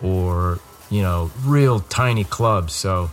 [0.00, 2.74] or, you know, real tiny clubs.
[2.74, 3.10] So,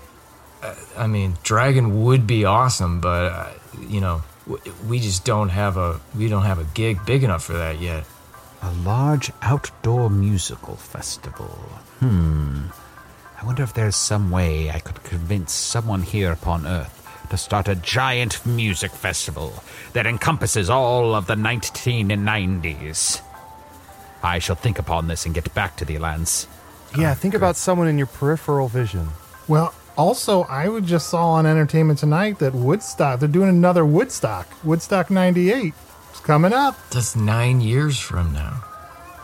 [0.95, 3.51] I mean, Dragon would be awesome, but uh,
[3.89, 4.21] you know,
[4.87, 8.05] we just don't have a we don't have a gig big enough for that yet.
[8.61, 11.47] A large outdoor musical festival.
[11.99, 12.67] Hmm.
[13.45, 17.67] I wonder if there's some way I could convince someone here upon Earth to start
[17.67, 19.53] a giant music festival
[19.93, 23.21] that encompasses all of the 1990s.
[24.23, 26.47] I shall think upon this and get back to the Lance.
[26.97, 29.09] Yeah, oh, think about someone in your peripheral vision.
[29.47, 34.47] Well, also, I would just saw on Entertainment Tonight that Woodstock, they're doing another Woodstock.
[34.63, 35.71] Woodstock 98.
[36.09, 36.75] It's coming up.
[36.89, 38.63] That's nine years from now.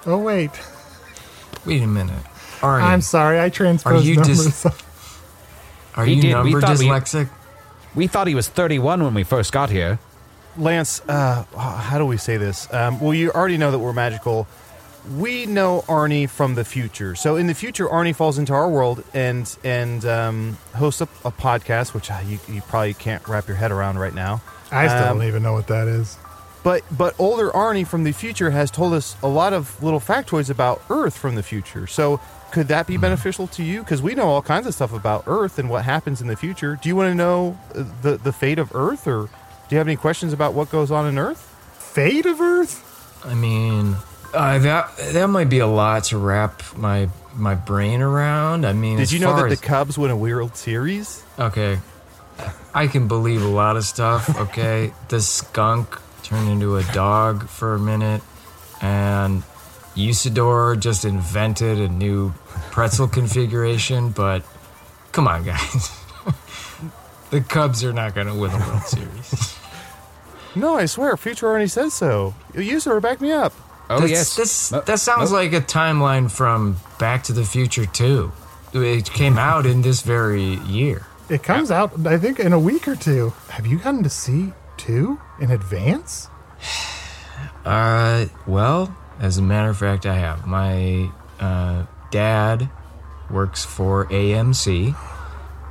[0.05, 0.51] Oh, wait.
[1.65, 2.23] Wait a minute.
[2.61, 3.39] Arnie, I'm sorry.
[3.39, 4.37] I transposed Are you numbers.
[4.63, 4.65] dis-
[5.95, 7.29] are He you did- we number thought we- dyslexic?
[7.93, 9.99] We thought he was 31 when we first got here.
[10.57, 12.71] Lance, uh, how do we say this?
[12.73, 14.47] Um, well, you already know that we're magical.
[15.17, 17.15] We know Arnie from the future.
[17.15, 21.31] So in the future, Arnie falls into our world and and um, hosts a, a
[21.31, 24.41] podcast, which uh, you, you probably can't wrap your head around right now.
[24.71, 26.17] I still Um, don't even know what that is.
[26.63, 30.49] But but older Arnie from the future has told us a lot of little factoids
[30.49, 31.87] about Earth from the future.
[31.87, 32.21] So
[32.51, 33.79] could that be beneficial to you?
[33.81, 36.77] Because we know all kinds of stuff about Earth and what happens in the future.
[36.81, 39.29] Do you want to know uh, the the fate of Earth, or do
[39.75, 41.39] you have any questions about what goes on in Earth?
[41.79, 42.87] Fate of Earth?
[43.25, 43.95] I mean,
[44.33, 48.65] uh, that that might be a lot to wrap my my brain around.
[48.65, 51.23] I mean, Did you know far that the Cubs win a World Series?
[51.39, 51.79] Okay.
[52.73, 54.93] I can believe a lot of stuff, okay?
[55.09, 58.21] the skunk turned into a dog for a minute,
[58.81, 59.43] and
[59.95, 62.31] Usidore just invented a new
[62.71, 64.43] pretzel configuration, but
[65.11, 65.89] come on, guys.
[67.29, 69.57] the Cubs are not going to win the World Series.
[70.55, 72.33] No, I swear, future already says so.
[72.55, 73.53] User, back me up.
[73.89, 74.35] Oh, That's- yes.
[74.35, 75.35] This, Oh, that sounds oh.
[75.35, 78.31] like a timeline from Back to the Future 2.
[78.73, 81.05] It came out in this very year.
[81.29, 83.33] It comes out, I think, in a week or two.
[83.49, 86.27] Have you gotten to see two in advance?
[87.63, 90.47] Uh, well, as a matter of fact, I have.
[90.47, 92.67] My uh, dad
[93.29, 94.95] works for AMC,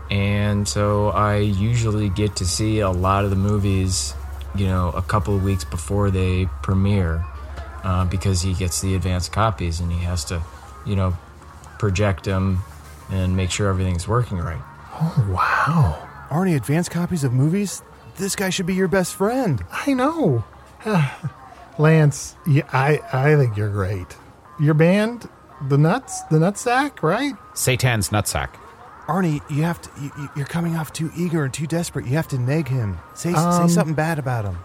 [0.08, 4.14] and so I usually get to see a lot of the movies,
[4.54, 7.24] you know, a couple of weeks before they premiere,
[7.82, 10.40] uh, because he gets the advanced copies and he has to,
[10.86, 11.18] you know,
[11.80, 12.62] project them
[13.10, 14.62] and make sure everything's working right.
[14.92, 16.08] Oh wow.
[16.30, 17.82] are Arnie, advanced copies of movies?
[18.16, 19.64] This guy should be your best friend.
[19.72, 20.44] I know.
[21.80, 24.16] Lance, yeah, I, I think you're great.
[24.60, 25.28] Your band,
[25.68, 27.34] the Nuts, the Nutsack, right?
[27.54, 28.50] Satan's nutsack.
[29.06, 29.90] Arnie, you have to.
[30.00, 32.06] You, you- you're coming off too eager and too desperate.
[32.06, 32.98] You have to neg him.
[33.14, 34.58] Say Um, say something bad about him.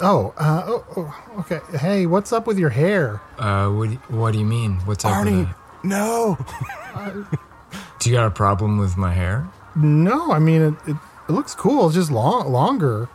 [0.00, 1.60] Oh, uh, oh, oh, okay.
[1.78, 3.20] Hey, what's up with your hair?
[3.38, 4.74] Uh, what, do- what do you mean?
[4.84, 5.56] What's up with Arnie, that?
[5.84, 6.38] no.
[8.00, 9.46] Do you got a problem with my hair?
[9.76, 10.74] No, I mean it.
[10.88, 10.96] It,
[11.28, 11.86] it looks cool.
[11.86, 13.08] It's just long, longer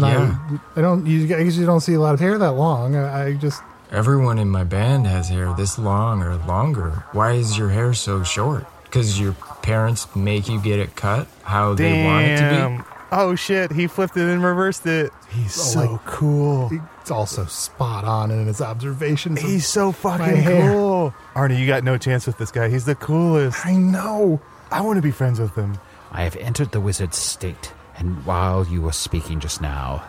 [0.00, 0.38] than Yeah.
[0.76, 0.78] I.
[0.78, 1.06] I don't.
[1.06, 2.96] You I guess you don't see a lot of hair that long.
[2.96, 3.62] I, I just.
[3.90, 7.04] Everyone in my band has hair this long or longer.
[7.12, 8.66] Why is your hair so short?
[8.84, 9.32] Because your
[9.62, 12.56] parents make you get it cut how they want it to be.
[12.56, 12.84] Damn.
[13.12, 13.70] Oh shit!
[13.70, 15.12] He flipped it and reversed it.
[15.28, 16.70] He's oh, so like- cool.
[17.00, 19.40] It's also spot on in his observations.
[19.40, 21.14] He's so fucking cool.
[21.34, 22.68] Arnie, you got no chance with this guy.
[22.68, 23.64] He's the coolest.
[23.64, 24.40] I know.
[24.72, 25.78] I want to be friends with him.
[26.10, 30.04] I have entered the wizard's state, and while you were speaking just now,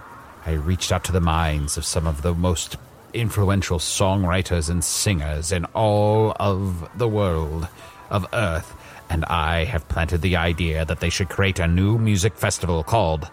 [0.45, 2.77] I reached out to the minds of some of the most
[3.13, 7.67] influential songwriters and singers in all of the world
[8.09, 8.75] of Earth,
[9.09, 13.29] and I have planted the idea that they should create a new music festival called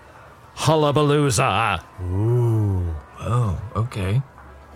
[0.56, 1.82] Hullabalooza.
[2.02, 2.94] Ooh.
[3.20, 4.22] Oh, okay.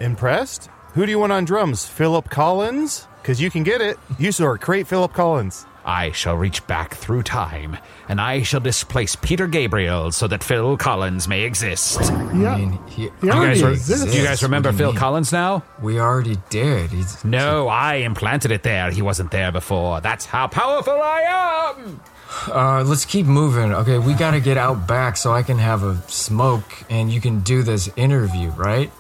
[0.01, 0.71] Impressed?
[0.95, 1.87] Who do you want on drums?
[1.87, 3.07] Philip Collins?
[3.23, 3.99] Because you can get it.
[4.19, 5.67] You sort create Philip Collins.
[5.88, 7.79] I shall reach back through time,
[8.11, 11.98] and I shall displace Peter Gabriel so that Phil Collins may exist.
[12.03, 12.55] Yeah.
[12.55, 14.98] I mean, he, He Do you guys, re- do you guys remember you Phil mean?
[14.98, 15.62] Collins now?
[15.81, 16.90] we already did.
[16.90, 18.90] He's, No, I implanted it there.
[18.90, 20.03] He wasn't there before.
[20.03, 22.01] That's how powerful I am.
[22.48, 23.72] Uh, let's keep moving.
[23.72, 27.22] Okay, we got to get out back so I can have a smoke and you
[27.22, 28.92] can do this interview, right?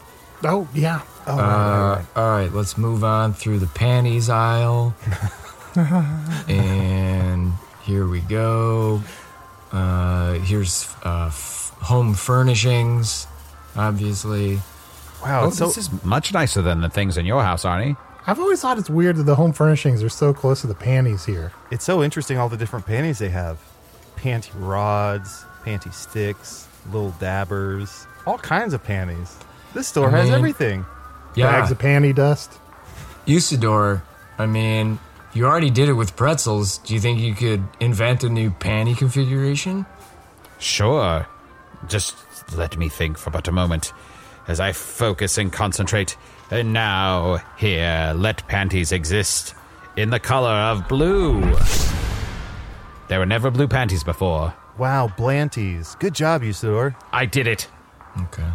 [0.42, 1.02] Oh yeah.
[1.26, 4.94] Oh, Uh, all right, let's move on through the panties aisle.
[6.48, 9.02] and here we go.
[9.72, 13.26] Uh, here's uh, f- home furnishings,
[13.76, 14.56] obviously.
[15.22, 17.96] Wow, Oh, it's so this is much nicer than the things in your house, Arnie.
[18.26, 21.24] I've always thought it's weird that the home furnishings are so close to the panties
[21.24, 21.52] here.
[21.70, 23.58] it's so interesting all the different panties they have.
[24.16, 29.36] Panty rods, panty sticks, little dabbers, all kinds of panties.
[29.74, 30.86] This store I has mean- everything.
[31.34, 32.52] Yeah, Bags of panty dust.
[33.26, 34.02] Usidore.
[34.38, 34.98] I mean,
[35.38, 36.78] you already did it with pretzels.
[36.78, 39.86] Do you think you could invent a new panty configuration?
[40.58, 41.28] Sure.
[41.86, 42.16] Just
[42.56, 43.92] let me think for but a moment
[44.48, 46.16] as I focus and concentrate.
[46.50, 49.54] And now, here, let panties exist
[49.96, 51.40] in the color of blue.
[53.06, 54.52] There were never blue panties before.
[54.76, 55.96] Wow, Blanties.
[56.00, 56.96] Good job, Usidore.
[57.12, 57.68] I did it.
[58.22, 58.48] Okay.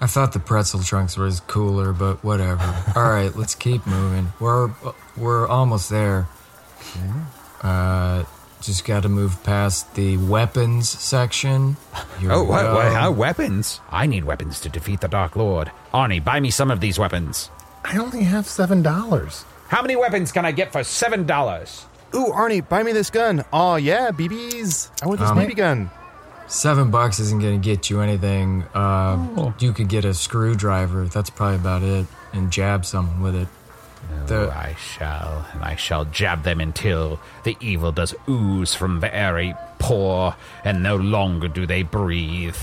[0.00, 2.62] I thought the pretzel trunks was cooler, but whatever.
[2.96, 4.28] All right, let's keep moving.
[4.40, 4.70] We're
[5.16, 6.28] we're almost there.
[7.62, 8.24] Uh,
[8.60, 11.76] just got to move past the weapons section.
[12.20, 13.80] Here Oh, we what, what, how weapons?
[13.90, 15.70] I need weapons to defeat the Dark Lord.
[15.92, 17.50] Arnie, buy me some of these weapons.
[17.84, 19.44] I only have seven dollars.
[19.68, 21.86] How many weapons can I get for seven dollars?
[22.14, 23.44] Ooh, Arnie, buy me this gun.
[23.52, 24.90] Oh yeah, BBs.
[25.02, 25.90] I want this Um, BB gun.
[26.48, 28.64] Seven bucks isn't gonna get you anything.
[28.74, 31.04] Uh, You could get a screwdriver.
[31.06, 33.48] That's probably about it, and jab someone with it.
[34.26, 39.14] The- I shall, and I shall jab them until the evil does ooze from the
[39.14, 40.34] airy pore,
[40.64, 42.56] and no longer do they breathe.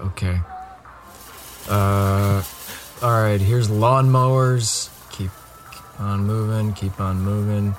[0.00, 0.40] Okay.
[1.68, 2.42] Uh,
[3.02, 3.40] all right.
[3.40, 4.88] Here's lawnmowers.
[5.12, 5.30] Keep,
[5.70, 6.72] keep on moving.
[6.72, 7.74] Keep on moving.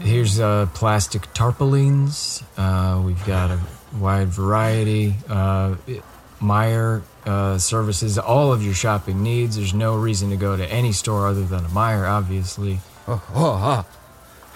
[0.00, 2.42] Here's uh, plastic tarpaulins.
[2.56, 3.58] Uh, we've got a
[3.92, 5.14] wide variety.
[5.28, 6.02] Uh, it-
[6.40, 9.56] Meijer uh, services all of your shopping needs.
[9.56, 12.80] There's no reason to go to any store other than a Meijer, obviously.
[13.06, 13.86] Oh, oh, oh.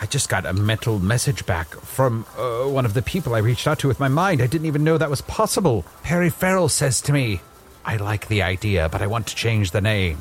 [0.00, 3.66] I just got a mental message back from uh, one of the people I reached
[3.66, 4.40] out to with my mind.
[4.40, 5.84] I didn't even know that was possible.
[6.02, 7.42] Perry Farrell says to me,
[7.84, 10.18] I like the idea, but I want to change the name.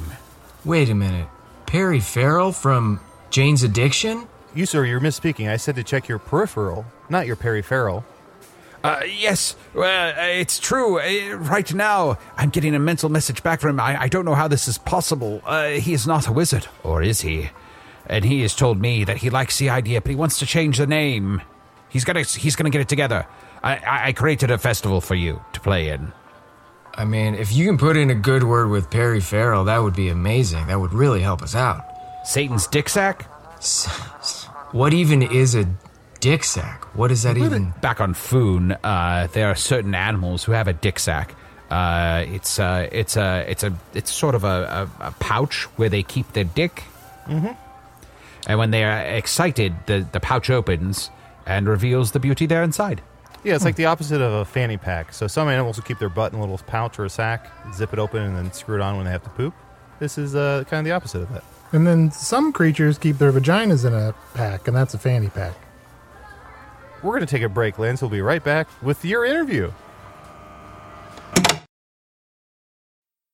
[0.65, 1.27] Wait a minute.
[1.65, 2.99] Perry Farrell from
[3.29, 4.27] Jane's Addiction?
[4.53, 5.49] You, sir, you're misspeaking.
[5.49, 8.05] I said to check your peripheral, not your Perry Farrell.
[8.83, 10.99] Uh, yes, well, uh, it's true.
[10.99, 13.79] Uh, right now, I'm getting a mental message back from him.
[13.79, 15.41] I, I don't know how this is possible.
[15.45, 17.49] Uh, he is not a wizard, or is he?
[18.07, 20.77] And he has told me that he likes the idea, but he wants to change
[20.77, 21.41] the name.
[21.87, 23.25] He's gonna, he's gonna get it together.
[23.63, 26.11] I, I, I created a festival for you to play in.
[26.95, 29.95] I mean, if you can put in a good word with Perry Farrell, that would
[29.95, 30.67] be amazing.
[30.67, 31.85] That would really help us out.
[32.25, 33.23] Satan's dick sack.
[34.73, 35.65] What even is a
[36.23, 36.85] dick sack?
[36.95, 37.73] What is that even?
[37.81, 41.35] Back on Foon, uh, there are certain animals who have a dick sack.
[41.69, 45.89] Uh, it's uh, it's a it's a it's sort of a, a, a pouch where
[45.89, 46.83] they keep their dick.
[47.27, 47.51] Mm-hmm.
[48.47, 51.09] And when they are excited, the the pouch opens
[51.45, 53.01] and reveals the beauty there inside.
[53.43, 55.11] Yeah, it's like the opposite of a fanny pack.
[55.11, 57.91] So some animals will keep their butt in a little pouch or a sack, zip
[57.91, 59.53] it open, and then screw it on when they have to poop.
[59.99, 61.43] This is uh, kind of the opposite of that.
[61.73, 65.55] And then some creatures keep their vaginas in a pack, and that's a fanny pack.
[67.03, 68.01] We're going to take a break, Lance.
[68.01, 69.71] We'll be right back with your interview.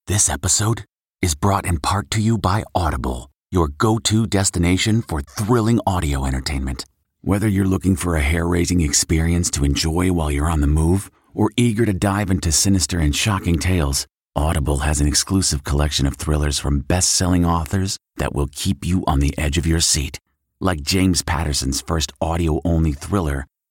[0.07, 0.85] This episode
[1.21, 6.25] is brought in part to you by Audible, your go to destination for thrilling audio
[6.25, 6.83] entertainment.
[7.21, 11.11] Whether you're looking for a hair raising experience to enjoy while you're on the move
[11.35, 16.15] or eager to dive into sinister and shocking tales, Audible has an exclusive collection of
[16.15, 20.19] thrillers from best selling authors that will keep you on the edge of your seat.
[20.59, 23.45] Like James Patterson's first audio only thriller,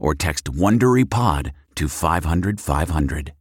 [0.00, 3.32] or text WonderyPod to 500 500.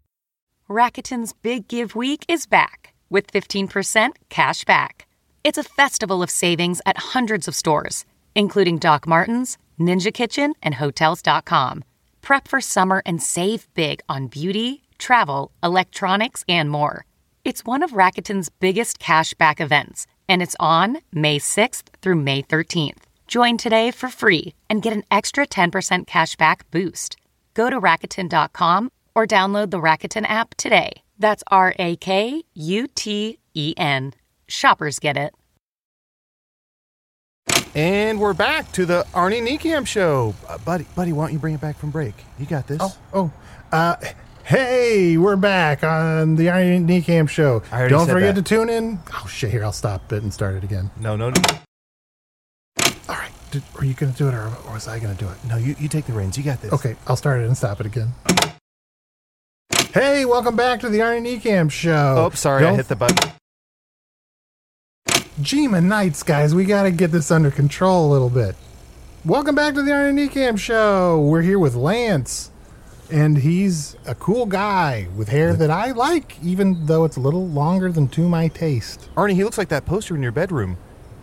[0.70, 5.08] Rakuten's Big Give Week is back with 15% cash back.
[5.44, 10.76] It's a festival of savings at hundreds of stores, including Doc Martens, Ninja Kitchen, and
[10.76, 11.84] Hotels.com.
[12.22, 17.06] Prep for summer and save big on beauty, travel, electronics, and more.
[17.44, 22.44] It's one of Rakuten's biggest cash back events, and it's on May 6th through May
[22.44, 23.09] 13th.
[23.30, 27.16] Join today for free and get an extra 10% cash back boost.
[27.54, 31.04] Go to Rakuten.com or download the Rakuten app today.
[31.20, 34.14] That's R A K U T E N.
[34.48, 35.36] Shoppers get it.
[37.76, 40.34] And we're back to the Arnie Niekamp show.
[40.48, 42.16] Uh, buddy, buddy, why don't you bring it back from break?
[42.40, 42.82] You got this.
[42.82, 43.32] Oh, oh,
[43.72, 43.96] uh,
[44.44, 47.62] hey, we're back on the Arnie Niekamp show.
[47.72, 48.44] I already Don't said forget that.
[48.44, 48.98] to tune in.
[49.14, 49.52] Oh shit!
[49.52, 50.90] Here, I'll stop it and start it again.
[51.00, 51.42] No, no, no.
[53.52, 55.38] Did, were you gonna do it, or, or was I gonna do it?
[55.48, 56.38] No, you, you take the reins.
[56.38, 56.72] You got this.
[56.72, 58.14] Okay, I'll start it and stop it again.
[59.92, 62.30] Hey, welcome back to the Arnie Niekamp show.
[62.32, 63.32] Oh, sorry, I Don't hit the button.
[65.42, 68.56] Gema Nights, guys, we got to get this under control a little bit.
[69.26, 71.20] Welcome back to the Arnie Niekamp Show.
[71.20, 72.52] We're here with Lance,
[73.12, 77.48] and he's a cool guy with hair that I like, even though it's a little
[77.48, 79.10] longer than to my taste.
[79.16, 80.78] Arnie, he looks like that poster in your bedroom.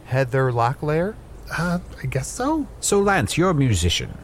[0.07, 1.15] Heather Locklear?
[1.51, 2.67] Uh, I guess so.
[2.81, 4.17] So, Lance, you're a musician.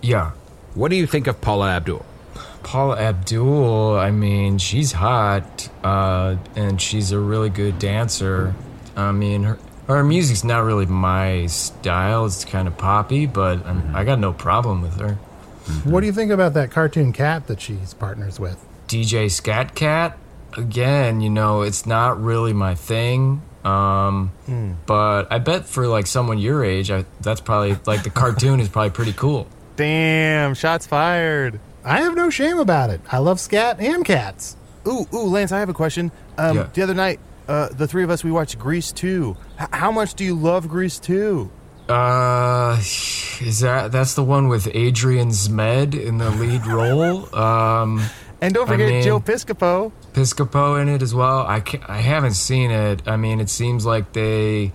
[0.00, 0.32] Yeah.
[0.74, 2.04] What do you think of Paula Abdul?
[2.62, 8.54] Paula Abdul, I mean, she's hot, uh, and she's a really good dancer.
[8.96, 9.58] I mean, her,
[9.88, 12.26] her music's not really my style.
[12.26, 15.14] It's kind of poppy, but um, I got no problem with her.
[15.84, 18.64] What do you think about that cartoon cat that she's partners with?
[18.88, 20.18] DJ Scat Cat,
[20.56, 23.42] again, you know, it's not really my thing.
[23.64, 24.32] Um,
[24.86, 28.68] But I bet for like someone your age, I, that's probably like the cartoon is
[28.68, 29.46] probably pretty cool.
[29.76, 31.60] Damn, shots fired.
[31.84, 33.00] I have no shame about it.
[33.10, 34.56] I love scat and cats.
[34.86, 36.10] Ooh, ooh, Lance, I have a question.
[36.38, 36.68] Um, Yeah.
[36.72, 39.36] The other night, uh, the three of us, we watched Grease 2.
[39.60, 41.50] H- how much do you love Grease 2?
[41.88, 47.28] Uh, is that that's the one with Adrian Zmed in the lead role?
[47.34, 48.02] Um,
[48.40, 49.92] And don't I forget mean- Joe Piscopo.
[50.12, 51.46] Piscopo in it as well.
[51.46, 53.02] I ca I haven't seen it.
[53.06, 54.72] I mean, it seems like they.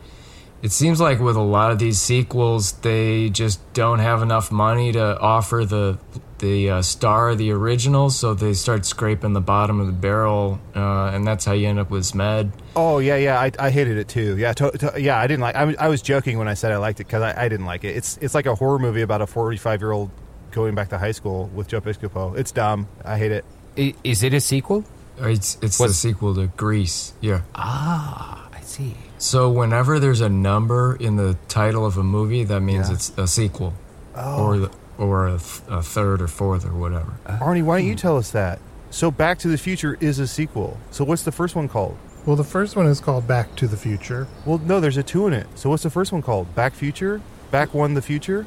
[0.64, 4.92] It seems like with a lot of these sequels, they just don't have enough money
[4.94, 6.00] to offer the
[6.40, 10.60] the uh, star of the original, so they start scraping the bottom of the barrel,
[10.76, 12.52] uh, and that's how you end up with Zmed.
[12.76, 14.36] Oh yeah, yeah, I, I hated it too.
[14.38, 15.56] Yeah, to, to, yeah, I didn't like.
[15.56, 17.66] I was, I was joking when I said I liked it because I, I didn't
[17.68, 17.96] like it.
[17.96, 20.10] It's it's like a horror movie about a forty-five year old
[20.52, 22.36] going back to high school with Joe Piscopo.
[22.36, 22.88] It's dumb.
[23.06, 23.46] I hate it.
[23.78, 24.84] I- Is it a sequel?
[25.20, 27.13] It's it's the sequel to Grease.
[27.22, 27.41] Yeah.
[27.55, 28.95] Ah, I see.
[29.18, 32.93] So whenever there's a number in the title of a movie, that means Yeah.
[32.95, 33.74] it's a sequel,
[34.15, 37.13] or the, or a, th- a third or fourth or whatever.
[37.26, 38.59] Arnie, why don't you tell us that?
[38.91, 40.78] So Back to the Future is a sequel.
[40.91, 41.97] So what's the first one called?
[42.26, 44.28] Well, the first one is called Back to the Future.
[44.45, 45.47] Well, no, there's a two in it.
[45.55, 46.53] So what's the first one called?
[46.55, 47.22] Back Future?
[47.51, 48.45] Back One the Future?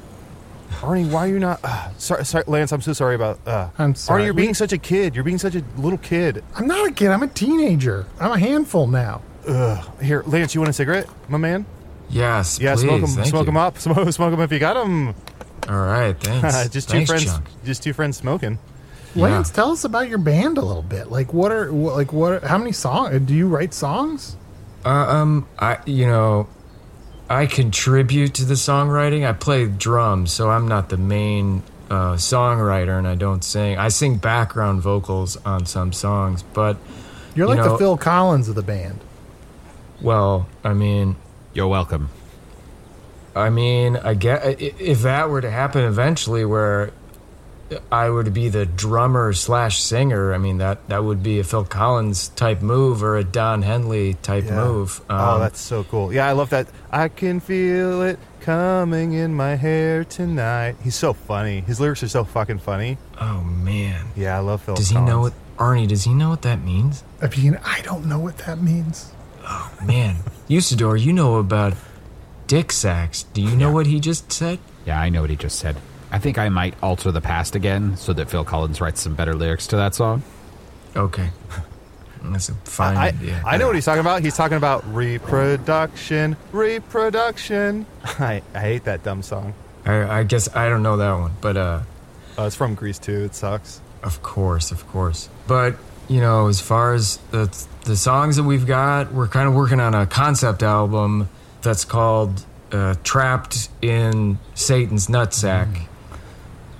[0.80, 1.60] Arnie, why are you not?
[1.62, 2.72] Uh, sorry, sorry, Lance.
[2.72, 3.38] I'm so sorry about.
[3.46, 4.22] Uh, I'm sorry.
[4.22, 5.14] Arnie, you're being such a kid.
[5.14, 6.42] You're being such a little kid.
[6.54, 7.08] I'm not a kid.
[7.10, 8.06] I'm a teenager.
[8.18, 9.20] I'm a handful now.
[9.46, 9.86] Ugh.
[10.02, 11.66] Here, Lance, you want a cigarette, my man?
[12.08, 12.80] Yes, Yeah, please.
[12.82, 13.10] smoke them.
[13.10, 13.46] thank Smoke you.
[13.46, 13.78] them up.
[13.78, 15.14] Smoke, smoke them if you got them.
[15.68, 16.68] All right, thanks.
[16.70, 17.24] just two Thanks, friends.
[17.26, 17.44] Chuck.
[17.64, 18.58] Just two friends smoking.
[19.14, 19.24] Yeah.
[19.24, 21.10] Lance, tell us about your band a little bit.
[21.10, 22.32] Like, what are wh- like what?
[22.32, 24.36] Are, how many songs do you write songs?
[24.84, 26.48] Uh, um, I you know,
[27.30, 29.26] I contribute to the songwriting.
[29.26, 33.78] I play drums, so I'm not the main uh, songwriter, and I don't sing.
[33.78, 36.76] I sing background vocals on some songs, but
[37.36, 38.98] You're You like know- the Phil Collins of the band.
[40.02, 41.14] well, I mean,
[41.54, 42.08] You're welcome.
[43.36, 46.90] I mean, I get if that were to happen eventually, where
[47.92, 51.44] I were to be the drummer slash singer, I mean that that would be a
[51.44, 54.64] Phil Collins type move or a Don Henley type Yeah.
[54.64, 55.00] move.
[55.08, 56.12] oh, Um, that's so cool.
[56.12, 56.66] Yeah, I love that.
[56.90, 60.76] I can feel it coming in my hair tonight.
[60.82, 61.60] He's so funny.
[61.60, 62.98] His lyrics are so fucking funny.
[63.20, 64.06] oh man.
[64.16, 64.74] Yeah, I love Phil.
[64.74, 65.86] Does he know what Arnie?
[65.86, 67.04] Does he know what that means?
[67.22, 69.12] I mean, I don't know what that means.
[69.46, 70.16] Oh man,
[70.48, 71.74] Usidore, you know about
[72.46, 73.22] Dick Sacks.
[73.24, 74.58] Do you know what he just said?
[74.86, 75.76] Yeah, I know what he just said.
[76.12, 79.34] I think I might alter the past again so that Phil Collins writes some better
[79.34, 80.22] lyrics to that song.
[80.96, 81.30] Okay,
[82.24, 83.42] that's a fine I, idea.
[83.46, 84.22] I know what he's talking about.
[84.22, 87.86] He's talking about reproduction, reproduction.
[88.04, 89.54] I, I hate that dumb song.
[89.84, 91.80] I, I guess I don't know that one, but uh,
[92.38, 93.24] Oh, it's from Grease 2.
[93.24, 93.80] It sucks.
[94.02, 95.28] of course, of course.
[95.46, 95.76] But
[96.08, 97.46] you know, as far as the
[97.84, 101.28] the songs that we've got, we're kind of working on a concept album
[101.62, 105.86] that's called uh, "Trapped in Satan's Nutsack."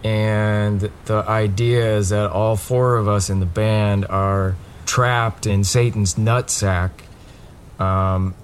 [0.03, 5.63] And the idea is that all four of us in the band are trapped in
[5.63, 6.91] Satan's nutsack.
[7.79, 8.35] Um,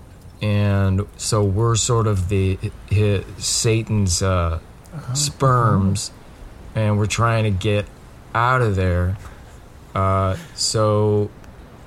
[0.42, 2.58] and so we're sort of the
[2.90, 4.60] hi Satan's uh,
[5.14, 6.10] sperms,
[6.74, 7.86] and we're trying to get
[8.34, 9.16] out of there.
[9.94, 11.30] Uh, so,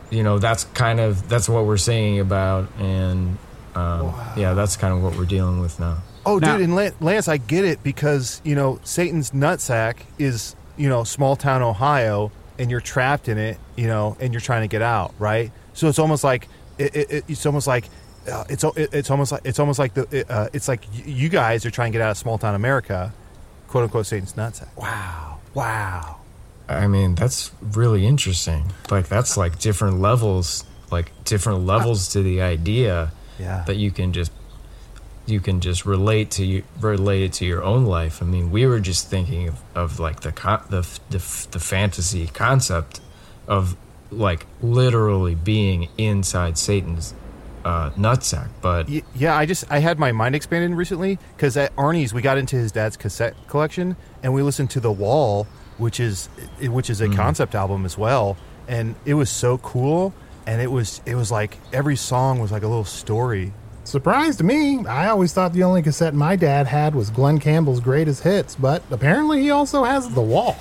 [0.10, 3.38] you know, that's kind of that's what we're singing about, and
[3.76, 6.00] um, yeah, that's kind of what we're dealing with now.
[6.26, 10.90] Oh, Now- dude, and Lance, I get it because you know Satan's nutsack is you
[10.90, 14.68] know small town Ohio, and you're trapped in it, you know, and you're trying to
[14.68, 15.52] get out, right?
[15.74, 16.48] So it's almost like
[16.78, 17.86] it, it, it- it's almost like
[18.32, 21.04] uh, it's it, it's almost like it's almost like the it, uh, it's like y-
[21.06, 23.14] you guys are trying to get out of small town America,
[23.68, 24.68] quote unquote Satan's nutsack.
[24.76, 26.18] Wow, wow.
[26.68, 28.72] I mean, that's really interesting.
[28.92, 33.64] Like that's like different levels, like different levels to the idea Yeah.
[33.66, 34.32] that you can just
[35.30, 38.22] you can just relate to you relate it to your own life.
[38.22, 42.28] I mean, we were just thinking of, of like the, con- the the the fantasy
[42.28, 43.02] concept
[43.48, 43.76] of
[44.12, 47.14] like literally being inside Satan's
[47.66, 52.14] uh, nutsack, but Yeah, I just I had my mind expanded recently because at Arnie's
[52.14, 55.46] we got into his dad's cassette collection and we listened to The Wall,
[55.78, 56.28] which is
[56.62, 60.14] which is a concept album as well, and it was so cool.
[60.48, 63.54] And it was it was like every song was like a little story,
[63.90, 64.86] Surprised to me.
[64.86, 68.84] I always thought the only cassette my dad had was Glen Campbell's greatest hits, but
[68.92, 70.56] apparently he also has The Wall.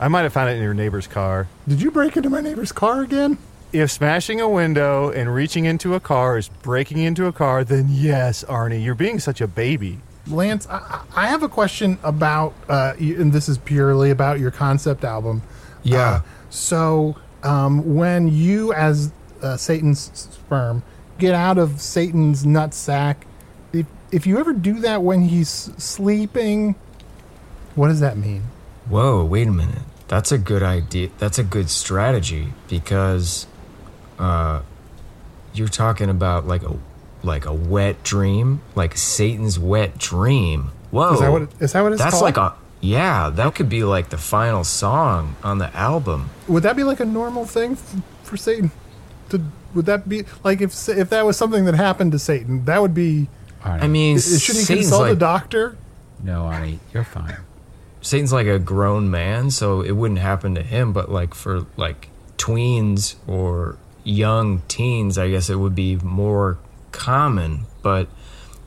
[0.00, 1.46] I might have found it in your neighbor's car.
[1.68, 3.36] Did you break into my neighbor's car again?
[3.74, 7.88] If smashing a window and reaching into a car is breaking into a car, then
[7.90, 10.00] yes, Arnie, you're being such a baby.
[10.26, 15.04] Lance, I, I have a question about, uh, and this is purely about your concept
[15.04, 15.42] album.
[15.82, 16.00] Yeah.
[16.00, 19.12] Uh, so, um, when you, as
[19.42, 20.82] uh, Satan's sperm,
[21.18, 23.26] get out of Satan's nut sack,
[23.72, 26.74] if, if you ever do that when he's sleeping,
[27.74, 28.44] what does that mean?
[28.88, 29.82] Whoa, wait a minute.
[30.08, 31.08] That's a good idea.
[31.18, 33.46] That's a good strategy because
[34.18, 34.60] uh
[35.54, 36.76] you're talking about like a
[37.22, 40.70] like a wet dream, like Satan's wet dream.
[40.90, 41.14] Whoa.
[41.14, 42.24] Is that what it- is that what it's That's called?
[42.24, 46.30] like a yeah, that could be like the final song on the album.
[46.48, 48.70] Would that be like a normal thing f- for Satan?
[49.32, 49.42] To
[49.74, 52.94] would that be like if if that was something that happened to Satan, that would
[52.94, 53.28] be?
[53.64, 55.76] I mean, Should he Satan's consult a doctor?
[56.22, 57.38] No, Arnie, you're fine.
[58.02, 62.08] Satan's like a grown man, so it wouldn't happen to him, but like for like
[62.36, 66.58] tweens or young teens, I guess it would be more
[66.90, 67.66] common.
[67.82, 68.08] But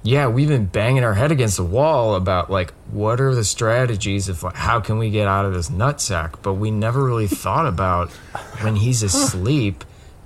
[0.02, 4.30] yeah, we've been banging our head against the wall about like what are the strategies
[4.30, 7.68] of like, how can we get out of this nutsack, but we never really thought
[7.68, 8.12] about
[8.62, 9.84] when he's asleep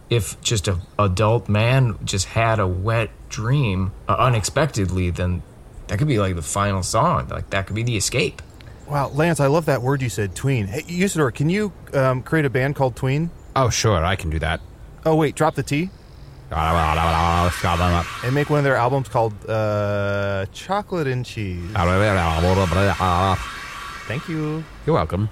[0.10, 5.44] if just a adult man just had a wet dream uh, unexpectedly, then
[5.88, 7.28] that could be like the final song.
[7.30, 8.42] Like that could be the escape.
[8.88, 10.66] Wow, Lance, I love that word you said, tween.
[10.66, 13.30] Hey, Usidore, can you um, create a band called Tween?
[13.56, 14.62] Oh, sure, I can do that.
[15.06, 15.92] Oh, wait, drop the T
[18.24, 21.72] and make one of their albums called uh, Chocolate and Cheese.
[24.08, 24.64] Thank you.
[24.86, 25.30] You're welcome.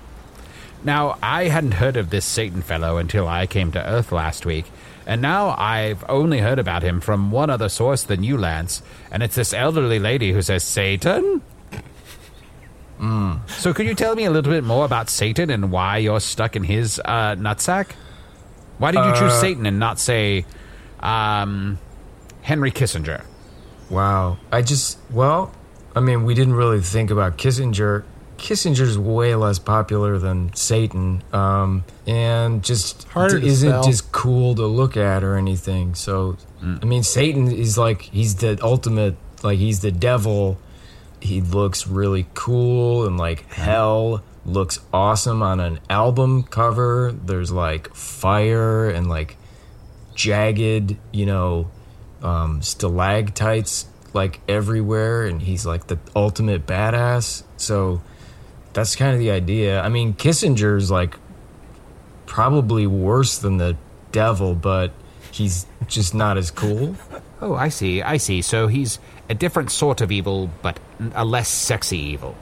[0.83, 4.65] Now, I hadn't heard of this Satan fellow until I came to Earth last week,
[5.05, 9.23] and now I've only heard about him from one other source than you, Lance, and
[9.23, 11.41] it's this elderly lady who says, Satan?
[13.47, 16.55] So, could you tell me a little bit more about Satan and why you're stuck
[16.55, 17.91] in his uh, nutsack?
[18.77, 20.45] Why did you choose Satan and not, say,
[20.99, 21.79] um,
[22.41, 23.23] Henry Kissinger?
[23.89, 24.37] Wow.
[24.51, 25.51] I just, well,
[25.95, 28.03] I mean, we didn't really think about Kissinger.
[28.37, 33.83] Kissinger's way less popular than Satan, um, and just Harder to isn't spell.
[33.83, 35.95] just cool to look at or anything.
[35.95, 40.57] So, I mean, Satan is like he's the ultimate, like he's the devil.
[41.19, 47.11] He looks really cool and like hell looks awesome on an album cover.
[47.11, 49.35] There's like fire and like
[50.15, 51.69] jagged, you know,
[52.21, 57.43] um, stalactites like everywhere, and he's like the ultimate badass.
[57.57, 58.01] So
[58.77, 59.81] that's kind of the idea.
[59.81, 61.17] I mean, Kissinger's like
[62.27, 63.75] probably worse than the
[64.11, 64.91] devil, but
[65.31, 66.95] he's just not as cool.
[67.39, 68.41] Oh, I see, I see.
[68.41, 68.97] So he's
[69.29, 70.79] a different sort of evil, but
[71.13, 72.35] a less sexy evil.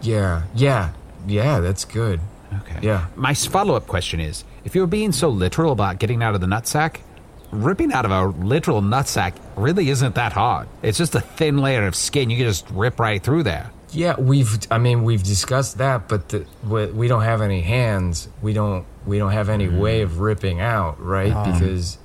[0.00, 2.18] Yeah, yeah, yeah, that's good.
[2.52, 2.80] Okay.
[2.82, 3.06] Yeah.
[3.14, 6.48] My follow up question is if you're being so literal about getting out of the
[6.48, 6.98] nutsack,
[7.52, 10.66] ripping out of a literal nutsack really isn't that hard.
[10.82, 12.28] It's just a thin layer of skin.
[12.28, 13.70] You can just rip right through there.
[13.92, 14.58] Yeah, we've.
[14.70, 18.28] I mean, we've discussed that, but the, we, we don't have any hands.
[18.40, 18.86] We don't.
[19.06, 21.52] We don't have any way of ripping out, right?
[21.52, 21.98] Because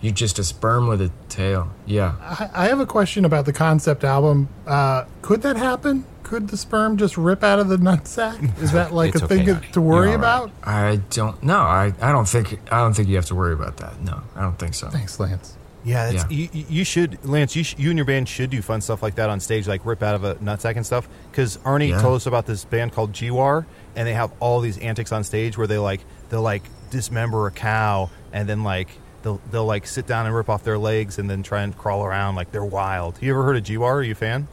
[0.00, 1.70] you're just a sperm with a tail.
[1.86, 2.14] Yeah.
[2.20, 4.48] I, I have a question about the concept album.
[4.66, 6.04] Uh, could that happen?
[6.22, 8.60] Could the sperm just rip out of the nutsack?
[8.60, 9.72] Is that like a thing okay, to- honey.
[9.72, 10.50] to worry You're about?
[10.62, 11.42] I don't.
[11.42, 11.94] No, I.
[12.00, 12.60] I don't think.
[12.70, 14.00] I don't think you have to worry about that.
[14.02, 14.88] No, I don't think so.
[14.90, 15.56] Thanks, Lance.
[15.86, 16.36] Yeah, that's, Yeah.
[16.36, 17.54] You, you you should, Lance.
[17.54, 19.86] You, sh- you and your band should do fun stuff like that on stage, like
[19.86, 21.08] rip out of a nutsack and stuff.
[21.30, 22.00] Because Arnie Yeah.
[22.02, 23.64] told us about this band called Gwar,
[23.94, 27.52] and they have all these antics on stage where they like they'll like dismember a
[27.52, 28.88] cow, and then like
[29.22, 32.04] they'll they'll like sit down and rip off their legs, and then try and crawl
[32.04, 33.16] around like they're wild.
[33.22, 33.82] You ever heard of Gwar?
[33.94, 34.48] Are you a fan?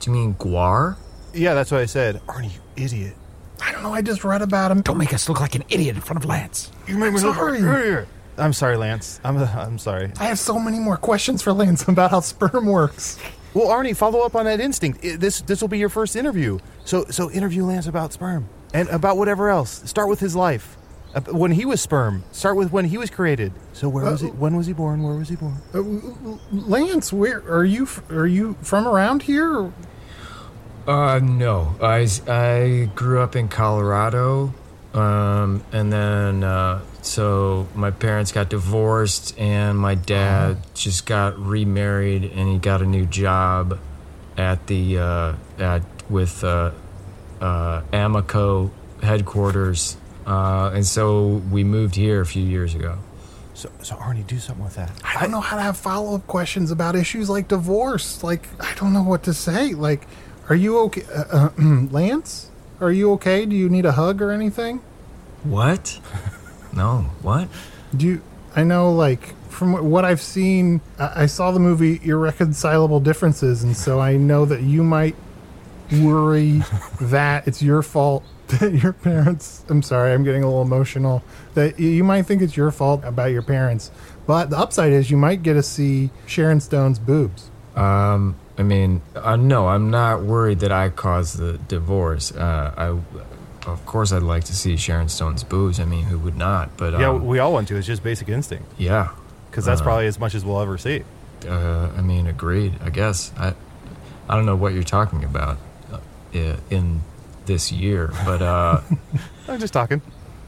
[0.00, 0.96] Do you mean guar?
[1.32, 2.20] Yeah, that's what I said.
[2.26, 3.14] Arnie, you idiot!
[3.62, 3.94] I don't know.
[3.94, 4.82] I just read about him.
[4.82, 6.70] Don't make us look like an idiot in front of Lance.
[6.88, 8.08] You made me look like an idiot.
[8.38, 9.20] I'm sorry, Lance.
[9.24, 10.12] I'm I'm sorry.
[10.18, 13.18] I have so many more questions for Lance about how sperm works.
[13.54, 15.04] Well, Arnie, follow up on that instinct.
[15.04, 16.58] I- This this will be your first interview.
[16.84, 19.82] So so interview Lance about sperm and about whatever else.
[19.88, 20.76] Start with his life.
[21.14, 22.24] Uh, When he was sperm.
[22.32, 23.52] Start with when he was created.
[23.72, 24.28] So where was he?
[24.28, 25.02] When was he born?
[25.04, 25.58] Where was he born?
[25.72, 27.84] Uh, Lance, where are you?
[27.84, 29.72] f- Are you from around here?
[30.88, 31.76] Uh, no.
[31.80, 34.52] I, I grew up in Colorado,
[34.94, 42.24] um, and then uh, so my parents got divorced, and my dad just got remarried,
[42.24, 43.78] and he got a new job
[44.36, 46.70] at the uh, at with uh,
[47.40, 48.70] uh, Amico
[49.02, 52.98] headquarters, uh, and so we moved here a few years ago.
[53.54, 54.90] So, so Arnie, do something with that.
[55.04, 58.22] I don't know how to have follow up questions about issues like divorce.
[58.24, 59.74] Like, I don't know what to say.
[59.74, 60.06] Like,
[60.48, 61.04] are you okay?
[61.14, 61.50] Uh, uh,
[61.90, 62.50] Lance?
[62.80, 63.46] Are you okay?
[63.46, 64.80] Do you need a hug or anything?
[65.42, 66.00] What?
[66.72, 67.48] no, what?
[67.96, 68.22] Do you,
[68.56, 73.76] I know, like, from what I've seen, I, I saw the movie Irreconcilable Differences, and
[73.76, 75.14] so I know that you might
[76.00, 76.62] worry
[77.00, 81.22] that it's your fault that your parents, I'm sorry, I'm getting a little emotional,
[81.54, 83.90] that you might think it's your fault about your parents.
[84.26, 87.50] But the upside is you might get to see Sharon Stone's boobs.
[87.74, 92.30] Um, I mean, uh, no, I'm not worried that I caused the divorce.
[92.32, 95.80] Uh, I, of course, I'd like to see Sharon Stone's boobs.
[95.80, 96.76] I mean, who would not?
[96.76, 97.76] But um, yeah, we all want to.
[97.76, 99.10] It's just basic instinct yeah,
[99.50, 101.02] because that's probably as much as we'll ever see.
[101.48, 102.74] uh, I mean, agreed.
[102.82, 103.54] I guess I,
[104.28, 105.58] I don't know what you're talking about
[105.92, 105.98] uh,
[106.70, 107.00] in
[107.46, 108.80] this year, but uh,
[109.48, 110.00] I'm just talking.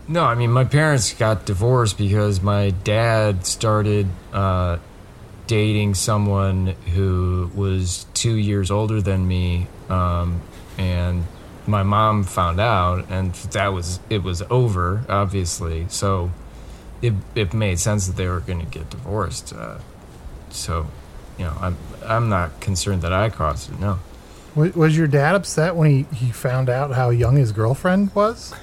[0.06, 4.78] no, I mean, my parents got divorced because my dad started uh,
[5.46, 10.40] dating someone who was two years older than me, um,
[10.78, 11.24] and
[11.66, 15.86] my mom found out, and that was it was over, obviously.
[15.88, 16.30] So
[17.02, 19.52] it it made sense that they were going to get divorced.
[19.52, 19.78] Uh,
[20.50, 20.86] so,
[21.38, 23.80] you know, I'm I'm not concerned that I caused it.
[23.80, 23.98] No.
[24.54, 28.54] Was, was your dad upset when he, he found out how young his girlfriend was?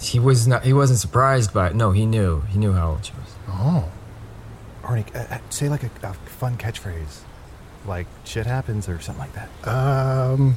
[0.00, 0.64] He was not.
[0.64, 1.74] He wasn't surprised by it.
[1.74, 2.40] No, he knew.
[2.42, 3.34] He knew how old she was.
[3.48, 3.92] Oh.
[4.84, 7.20] Arnie, uh, uh, say like a, a fun catchphrase,
[7.86, 9.68] like "shit happens" or something like that.
[9.68, 10.56] Um,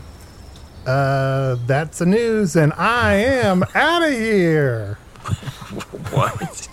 [0.86, 4.98] uh, that's the news, and I am out of here.
[6.12, 6.70] What?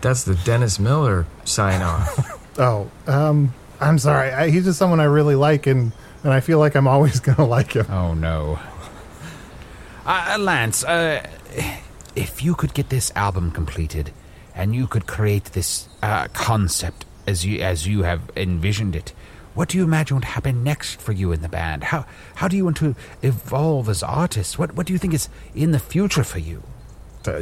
[0.00, 2.32] That's the Dennis Miller sign off.
[2.58, 4.30] Oh, um, I'm sorry.
[4.30, 5.92] I, he's just someone I really like, and,
[6.24, 7.84] and I feel like I'm always going to like him.
[7.90, 8.58] Oh no.
[10.06, 11.28] Uh, Lance, uh,
[12.14, 14.10] if you could get this album completed,
[14.56, 19.12] and you could create this uh, concept as you as you have envisioned it,
[19.54, 21.84] what do you imagine would happen next for you in the band?
[21.84, 24.58] How how do you want to evolve as artists?
[24.58, 26.62] What what do you think is in the future for you?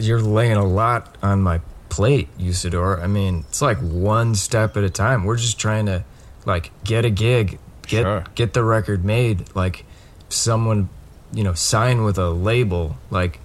[0.00, 1.60] You're laying a lot on my
[1.90, 3.02] plate, Usidore.
[3.02, 5.24] I mean, it's like one step at a time.
[5.24, 6.04] We're just trying to
[6.46, 8.24] like get a gig, get Sure.
[8.34, 9.84] get the record made, like
[10.28, 10.88] someone,
[11.32, 13.40] you know, sign with a label, like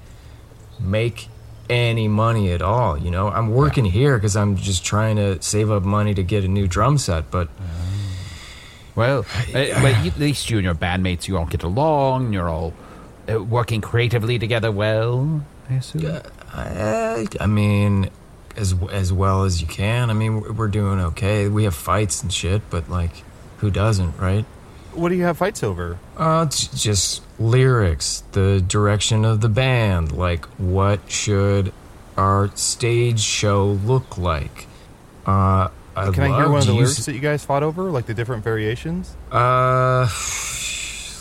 [0.79, 1.27] make
[1.69, 3.29] any money at all, you know?
[3.29, 6.67] I'm working here cuz I'm just trying to save up money to get a new
[6.67, 7.49] drum set, but
[8.95, 12.33] Well, but at least you and your bandmates, you all get along.
[12.33, 12.73] You're all
[13.31, 15.41] uh, working creatively together well.
[15.69, 16.01] I assume.
[16.53, 18.09] I, I mean,
[18.57, 20.09] as as well as you can.
[20.09, 21.47] I mean, we're doing okay.
[21.47, 23.23] We have fights and shit, but like,
[23.57, 24.45] who doesn't, right?
[24.93, 25.97] What do you have fights over?
[26.17, 31.71] Uh, it's just lyrics, the direction of the band, like what should
[32.17, 34.67] our stage show look like.
[35.25, 37.91] Uh, I Can I hear one of the lyrics use- that you guys fought over,
[37.91, 39.15] like the different variations?
[39.31, 40.07] Uh,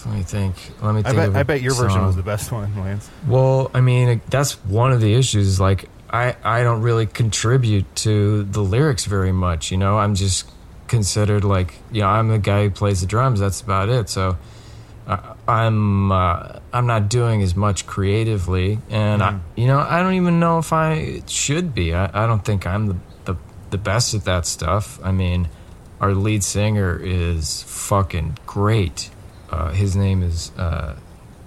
[0.06, 0.54] let me think.
[0.82, 3.08] Let me I bet I bet your version was the best one, Lance.
[3.26, 5.60] Well, I mean, that's one of the issues.
[5.60, 9.98] Like, I, I don't really contribute to the lyrics very much, you know?
[9.98, 10.50] I'm just
[10.88, 13.40] considered like, you know, I'm the guy who plays the drums.
[13.40, 14.08] That's about it.
[14.08, 14.36] So
[15.06, 18.78] uh, I'm, uh, I'm not doing as much creatively.
[18.90, 21.94] And, I, you know, I don't even know if I should be.
[21.94, 23.36] I, I don't think I'm the, the,
[23.70, 24.98] the best at that stuff.
[25.04, 25.48] I mean,
[26.00, 29.10] our lead singer is fucking great.
[29.50, 30.96] Uh, his name is uh,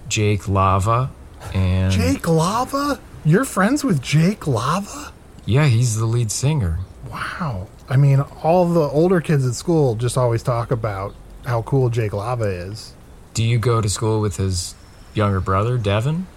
[0.07, 1.11] Jake Lava.
[1.53, 2.99] And Jake Lava?
[3.23, 5.13] You're friends with Jake Lava?
[5.45, 6.79] Yeah, he's the lead singer.
[7.09, 7.67] Wow.
[7.89, 11.13] I mean, all the older kids at school just always talk about
[11.45, 12.93] how cool Jake Lava is.
[13.33, 14.75] Do you go to school with his
[15.13, 16.27] younger brother, Devin?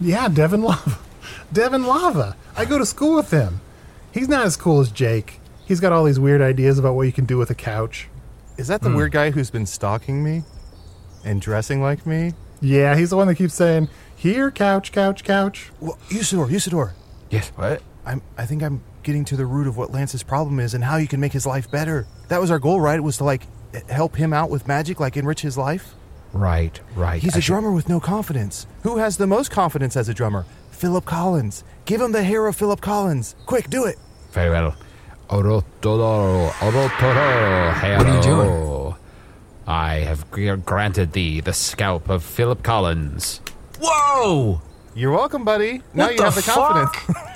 [0.00, 0.98] Yeah, Devin Lava.
[1.52, 2.36] Devin Lava.
[2.56, 3.60] I go to school with him.
[4.12, 5.40] He's not as cool as Jake.
[5.66, 8.08] He's got all these weird ideas about what you can do with a couch.
[8.56, 8.96] Is that the hmm.
[8.96, 10.44] weird guy who's been stalking me
[11.24, 12.32] and dressing like me?
[12.60, 16.92] Yeah, he's the one that keeps saying, "Here, couch, couch, couch." Well, Usidore, Usidore,
[17.30, 17.48] Yes.
[17.56, 17.82] What?
[18.04, 18.22] I'm.
[18.38, 21.08] I think I'm getting to the root of what Lance's problem is and how you
[21.08, 22.06] can make his life better.
[22.28, 22.98] That was our goal, right?
[22.98, 23.46] It was to like
[23.88, 25.94] help him out with magic, like enrich his life.
[26.34, 26.78] Right.
[26.94, 27.22] Right.
[27.22, 28.66] He's I a should- drummer with no confidence.
[28.82, 30.44] Who has the most confidence as a drummer?
[30.72, 31.64] Philip Collins.
[31.86, 33.34] Give him the hair of Philip Collins.
[33.46, 33.96] Quick, do it.
[34.32, 34.74] Very well.
[35.30, 38.94] Orotoro, orotoro, What are you doing?
[39.66, 43.40] I have granted thee the scalp of Philip Collins.
[43.80, 44.60] Whoa!
[44.94, 45.82] You're welcome, buddy.
[45.94, 47.18] Now What you the have the confidence.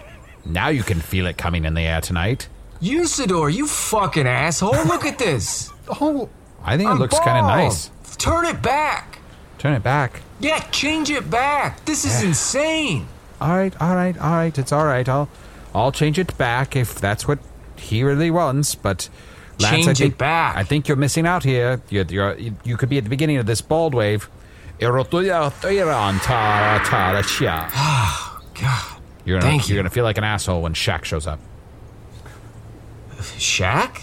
[0.52, 2.48] Now you can feel it coming in the air tonight.
[2.80, 4.84] Usidore, you fucking asshole!
[4.86, 5.70] Look at this.
[5.88, 6.28] Oh,
[6.62, 7.58] I think it I'm looks kind of bald.
[7.58, 7.90] nice.
[8.16, 9.18] Turn it back.
[9.58, 10.22] Turn it back.
[10.40, 11.84] Yeah, change it back.
[11.84, 13.06] This is insane.
[13.40, 14.58] All right, all right, all right.
[14.58, 15.06] It's all right.
[15.08, 15.28] I'll,
[15.74, 17.38] I'll change it back if that's what
[17.76, 19.08] he really wants, but
[19.58, 20.56] Lance, Change I it think, back.
[20.56, 21.80] I think you're missing out here.
[21.90, 24.28] You're, you're, you could be at the beginning of this bald wave.
[28.60, 29.82] God, You're gonna, Thank you're you.
[29.82, 31.38] gonna feel like an asshole when Shaq shows up.
[33.38, 34.00] Shaq,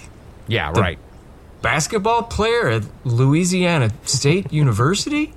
[0.47, 0.99] Yeah, right.
[1.61, 5.33] basketball player at Louisiana State University.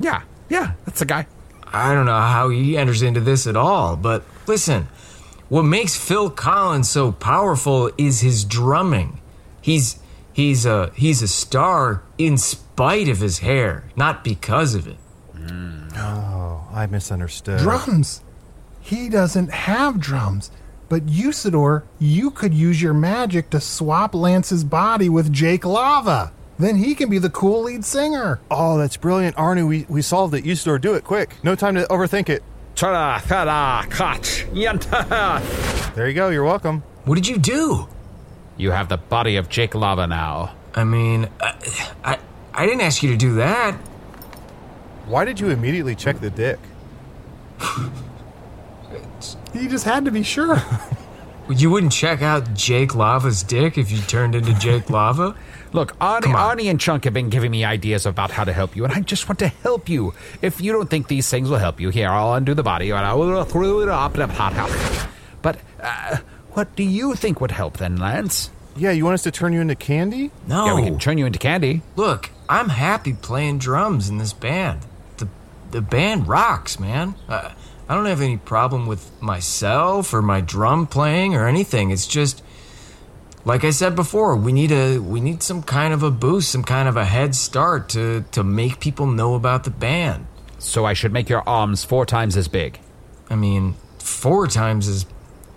[0.00, 1.26] Yeah, yeah, that's the guy.
[1.66, 4.88] I don't know how he enters into this at all, but listen,
[5.48, 9.20] what makes Phil Collins so powerful is his drumming.
[9.60, 9.98] He's
[10.32, 14.96] he's a he's a star in spite of his hair, not because of it.
[15.36, 15.96] Mm.
[15.96, 17.60] Oh, I misunderstood.
[17.60, 18.21] Drums.
[18.82, 20.50] He doesn't have drums.
[20.88, 26.32] But Usidore, you could use your magic to swap Lance's body with Jake Lava.
[26.58, 28.40] Then he can be the cool lead singer.
[28.50, 29.66] Oh, that's brilliant, Arnie.
[29.66, 30.44] We we solved it.
[30.44, 31.36] Usidore, do it quick.
[31.42, 32.42] No time to overthink it.
[32.74, 35.94] Ta-da, ta-da, catch, yanta.
[35.94, 36.28] There you go.
[36.28, 36.82] You're welcome.
[37.04, 37.88] What did you do?
[38.56, 40.54] You have the body of Jake Lava now.
[40.74, 41.54] I mean, I
[42.04, 42.18] I,
[42.52, 43.74] I didn't ask you to do that.
[45.06, 46.58] Why did you immediately check the dick?
[49.52, 50.62] He just had to be sure.
[51.48, 55.34] You wouldn't check out Jake Lava's dick if you turned into Jake Lava?
[55.72, 58.84] Look, Arnie, Arnie and Chunt have been giving me ideas about how to help you,
[58.84, 60.14] and I just want to help you.
[60.40, 63.04] If you don't think these things will help you, here, I'll undo the body, and
[63.04, 64.14] I will throw it up.
[64.14, 65.06] in a hot house.
[65.42, 66.18] But uh,
[66.52, 68.50] what do you think would help then, Lance?
[68.76, 70.30] Yeah, you want us to turn you into candy?
[70.46, 70.66] No.
[70.66, 71.82] Yeah, we can turn you into candy.
[71.96, 74.80] Look, I'm happy playing drums in this band.
[75.18, 75.28] The
[75.72, 77.14] the band rocks, man.
[77.28, 77.50] Uh,
[77.88, 81.90] I don't have any problem with myself or my drum playing or anything.
[81.90, 82.42] It's just
[83.44, 86.62] like I said before, we need a we need some kind of a boost, some
[86.64, 90.26] kind of a head start to to make people know about the band.
[90.58, 92.78] So I should make your arms four times as big.
[93.28, 95.06] I mean, four times as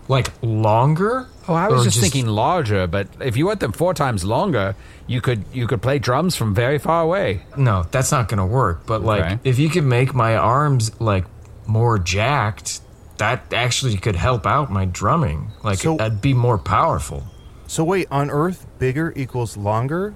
[0.07, 1.27] like longer.
[1.47, 4.75] Oh, I was Or just, thinking larger, but if you want them four times longer,
[5.05, 7.43] you could you could play drums from very far away.
[7.55, 8.81] No, that's not gonna work.
[8.87, 9.39] But like, Okay.
[9.43, 11.25] if you could make my arms like
[11.67, 12.81] more jacked,
[13.17, 15.51] that actually could help out my drumming.
[15.63, 17.23] Like, So- I'd be more powerful.
[17.67, 20.13] So wait, on Earth, bigger equals longer?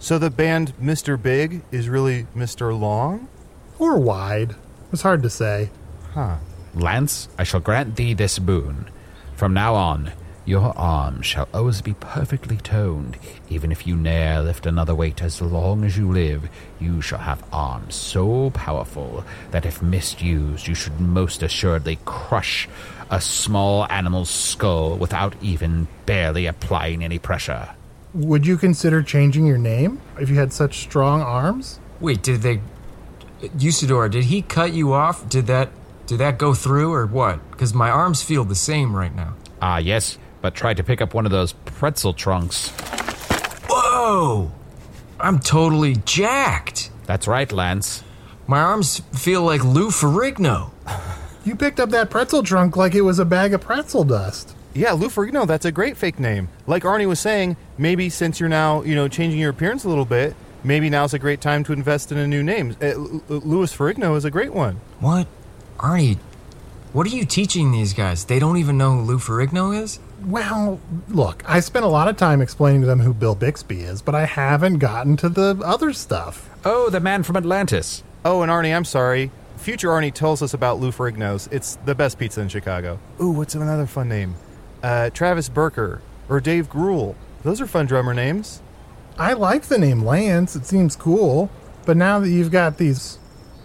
[0.00, 1.20] So the band Mr.
[1.20, 2.78] Big is really Mr.
[2.78, 3.28] Long?
[3.78, 4.56] or wide.
[4.92, 5.70] It's hard to say.
[6.14, 6.36] Huh.
[6.74, 8.88] Lance, I shall grant thee this boon.
[9.36, 10.10] From now on,
[10.48, 13.18] your arms shall always be perfectly toned.
[13.50, 16.48] Even if you ne'er lift another weight as long as you live,
[16.80, 22.66] you shall have arms so powerful that if misused, you should most assuredly crush
[23.10, 27.68] a small animal's skull without even barely applying any pressure.
[28.14, 31.78] Would you consider changing your name if you had such strong arms?
[32.00, 32.62] Wait, did they,
[33.58, 34.10] Usidore?
[34.10, 35.28] Did he cut you off?
[35.28, 35.68] Did that
[36.06, 37.38] did that go through or what?
[37.50, 39.34] Because my arms feel the same right now.
[39.60, 40.16] Ah, yes,
[40.48, 42.70] but try to pick up one of those pretzel trunks.
[43.68, 44.50] Whoa!
[45.20, 46.90] I'm totally jacked.
[47.04, 48.02] That's right, Lance.
[48.46, 50.70] My arms feel like Lou Ferrigno.
[51.44, 54.54] You picked up that pretzel trunk like it was a bag of pretzel dust.
[54.72, 56.48] Yeah, Lou Ferrigno, that's a great fake name.
[56.66, 60.06] Like Arnie was saying, maybe since you're now, you know, changing your appearance a little
[60.06, 60.34] bit,
[60.64, 62.74] maybe now's a great time to invest in a new name.
[62.80, 64.80] Uh, L- L- Louis Ferrigno is a great one.
[64.98, 65.26] What,
[65.76, 66.16] Arnie?
[66.94, 68.24] What are you teaching these guys?
[68.24, 70.00] They don't even know who Lou Ferrigno is.
[70.24, 74.02] Well, look, I spent a lot of time explaining to them who Bill Bixby is,
[74.02, 76.50] but I haven't gotten to the other stuff.
[76.64, 78.02] Oh, the man from Atlantis.
[78.24, 79.30] Oh, and Arnie, I'm sorry.
[79.56, 81.48] Future Arnie tells us about Lou Ferrigno's.
[81.52, 82.98] It's the best pizza in Chicago.
[83.20, 84.34] Ooh, what's another fun name?
[84.82, 87.14] Uh, Travis Berker or Dave Grohl.
[87.42, 88.60] Those are fun drummer names.
[89.18, 91.50] I like the name Lance, it seems cool,
[91.86, 93.18] but now that you've got these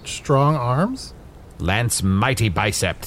[0.04, 1.14] strong arms,
[1.60, 3.06] Lance Mighty Bicep.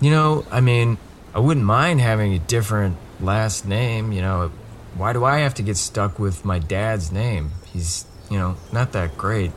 [0.00, 0.98] You know, I mean,
[1.36, 4.10] I wouldn't mind having a different last name.
[4.10, 4.50] You know,
[4.94, 7.50] why do I have to get stuck with my dad's name?
[7.66, 9.52] He's, you know, not that great.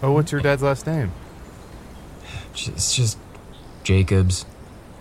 [0.00, 1.10] Oh, what's your dad's last name?
[2.54, 3.18] It's just
[3.82, 4.46] Jacobs,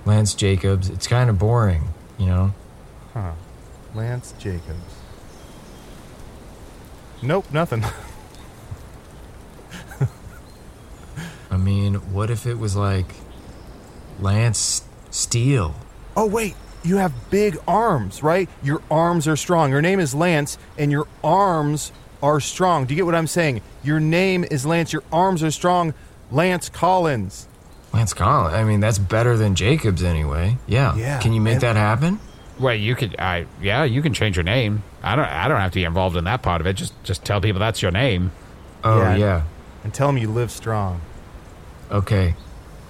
[0.07, 0.89] Lance Jacobs.
[0.89, 2.55] It's kind of boring, you know.
[3.13, 3.33] Huh.
[3.93, 4.95] Lance Jacobs.
[7.21, 7.85] Nope, nothing.
[11.51, 13.13] I mean, what if it was like
[14.19, 15.75] Lance Steele?
[16.17, 16.55] Oh, wait.
[16.83, 18.49] You have big arms, right?
[18.63, 19.69] Your arms are strong.
[19.71, 21.91] Your name is Lance, and your arms
[22.23, 22.85] are strong.
[22.85, 23.61] Do you get what I'm saying?
[23.83, 24.91] Your name is Lance.
[24.93, 25.93] Your arms are strong.
[26.31, 27.47] Lance Collins.
[27.93, 28.55] Lance Collins.
[28.55, 30.57] I mean, that's better than Jacobs anyway.
[30.67, 30.95] Yeah.
[30.95, 32.19] Yeah, Can you make and- that happen?
[32.59, 34.81] Well, you could, I yeah, you can change your name.
[35.03, 36.73] I don't, I don't have to be involved in that part of it.
[36.73, 38.31] Just, just tell people that's your name.
[38.83, 39.15] Oh Yeah.
[39.15, 39.41] yeah.
[39.83, 41.01] And tell him you live strong.
[41.91, 42.33] Okay.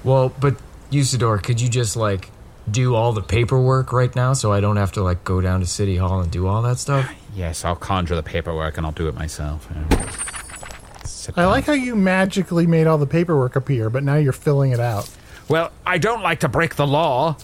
[0.05, 0.55] Well, but
[0.89, 2.29] Usidore, could you just like
[2.69, 5.65] do all the paperwork right now, so I don't have to like go down to
[5.65, 7.09] City Hall and do all that stuff?
[7.33, 9.67] Yes, I'll conjure the paperwork and I'll do it myself.
[9.73, 10.13] Yeah.
[11.35, 14.79] I like how you magically made all the paperwork appear, but now you're filling it
[14.79, 15.09] out.
[15.49, 17.37] Well, I don't like to break the law.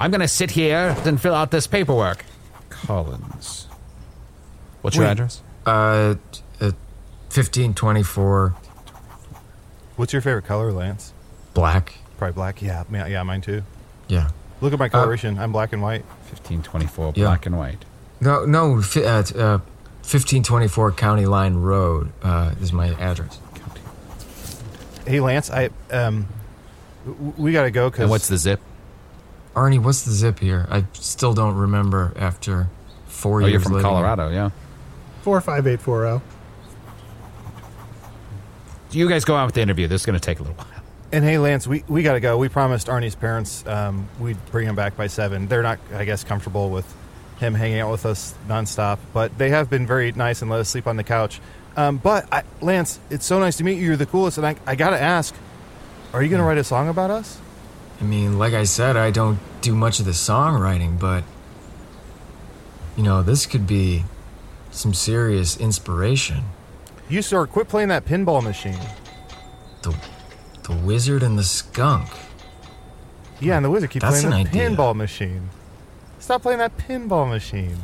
[0.00, 2.24] I'm going to sit here and fill out this paperwork.
[2.70, 3.68] Collins.
[4.82, 5.12] What's your Wait.
[5.12, 5.42] address?
[5.66, 6.16] Uh,
[6.60, 6.72] uh
[7.32, 8.54] 1524
[9.96, 11.12] What's your favorite color, Lance?
[11.54, 11.94] black.
[12.18, 12.60] Probably black.
[12.62, 13.62] Yeah, yeah, mine too.
[14.08, 14.30] Yeah.
[14.60, 15.38] Look at my coloration.
[15.38, 16.04] I'm black and white.
[16.30, 17.24] 1524, Yeah.
[17.26, 17.84] black and white.
[18.20, 19.58] No, no, fi- uh, t- uh,
[20.02, 23.38] 1524 County Line Road uh, is my address.
[25.06, 26.26] Hey, Lance, I um,
[27.04, 28.60] w- we gotta go because And what's the zip?
[29.54, 30.66] Arnie, what's the zip here?
[30.70, 32.68] I still don't remember after
[33.06, 33.92] four Oh, years you're from living here.
[33.94, 34.50] Colorado, yeah.
[35.22, 36.22] 45840.
[38.90, 39.86] You guys go on with the interview.
[39.88, 40.66] This is going to take a little while.
[41.12, 42.36] And hey, Lance, we, we got to go.
[42.36, 45.46] We promised Arnie's parents um, we'd bring him back by seven.
[45.46, 46.92] They're not, I guess, comfortable with
[47.38, 50.68] him hanging out with us nonstop, but they have been very nice and let us
[50.68, 51.40] sleep on the couch.
[51.76, 53.86] Um, but I, Lance, it's so nice to meet you.
[53.86, 55.34] You're the coolest, and I, I got to ask,
[56.12, 57.40] are you going to write a song about us?
[58.00, 61.24] I mean, like I said, I don't do much of the songwriting, but
[62.96, 64.04] you know, this could be
[64.70, 66.44] some serious inspiration.
[67.08, 68.78] You sir, quit playing that pinball machine.
[69.82, 69.94] The
[70.64, 72.08] the wizard and the skunk.
[73.40, 74.70] Yeah, and the wizard keep That's playing the an idea.
[74.70, 75.50] pinball machine.
[76.18, 77.76] Stop playing that pinball machine.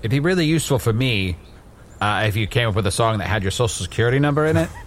[0.00, 1.36] It'd be really useful for me
[2.00, 4.56] uh, if you came up with a song that had your social security number in
[4.56, 4.68] it.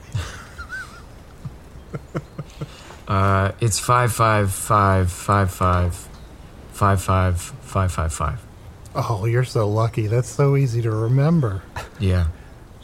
[3.07, 5.93] Uh, it's five five five five five
[6.71, 8.41] five five five five five.
[8.95, 10.07] Oh, you're so lucky.
[10.07, 11.61] That's so easy to remember.
[11.99, 12.27] Yeah.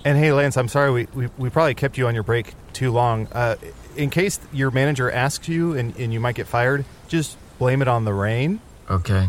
[0.06, 2.92] And hey, Lance, I'm sorry we, we, we probably kept you on your break too
[2.92, 3.28] long.
[3.32, 3.56] Uh,
[3.96, 7.88] in case your manager asks you and, and you might get fired, just blame it
[7.88, 9.28] on the rain, Okay.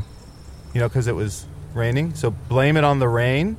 [0.75, 1.45] you know, because it was
[1.75, 2.15] raining.
[2.15, 3.57] So blame it on the rain.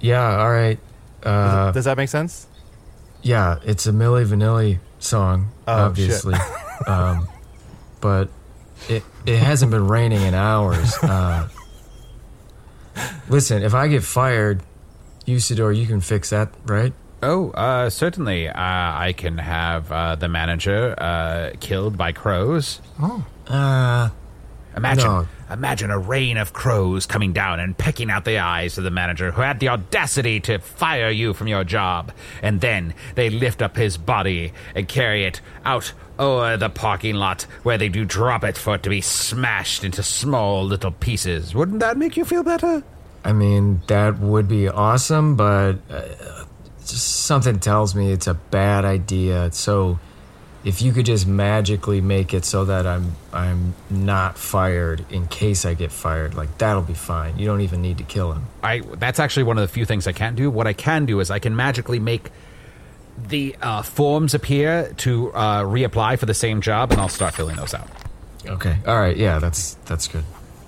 [0.00, 0.38] Yeah.
[0.38, 0.78] All right.
[1.22, 2.46] Uh, Does that make sense?
[3.22, 3.58] yeah.
[3.64, 6.34] It's a Milli Vanilli song, Oh, obviously.
[6.86, 7.26] um,
[8.00, 8.28] but
[8.88, 10.94] it it hasn't been raining in hours.
[11.02, 11.48] Uh,
[13.28, 14.62] listen, if I get fired,
[15.26, 16.92] Usidore, you can fix that, right?
[17.24, 18.48] Oh, uh, certainly.
[18.48, 22.80] Uh, I can have uh, the manager uh, killed by crows.
[23.48, 24.10] Uh,
[24.76, 25.28] Imagine, No.
[25.50, 29.30] imagine a rain of crows coming down and pecking out the eyes of the manager
[29.30, 32.10] who had the audacity to fire you from your job.
[32.42, 37.42] And then they lift up his body and carry it out over the parking lot
[37.62, 41.54] where they do drop it for it to be smashed into small little pieces.
[41.54, 42.82] Wouldn't that make you feel better?
[43.24, 46.43] I mean, that would be awesome, but uh,
[46.90, 49.50] just something tells me it's a bad idea.
[49.52, 49.98] So,
[50.64, 55.64] if you could just magically make it so that I'm I'm not fired in case
[55.64, 57.38] I get fired, like that'll be fine.
[57.38, 58.46] You don't even need to kill him.
[58.62, 60.50] I that's actually one of the few things I can't do.
[60.50, 62.30] What I can do is I can magically make
[63.16, 67.56] the uh, forms appear to uh, reapply for the same job, and I'll start filling
[67.56, 67.88] those out.
[68.46, 68.76] Okay.
[68.86, 69.16] All right.
[69.16, 70.24] Yeah, that's that's good.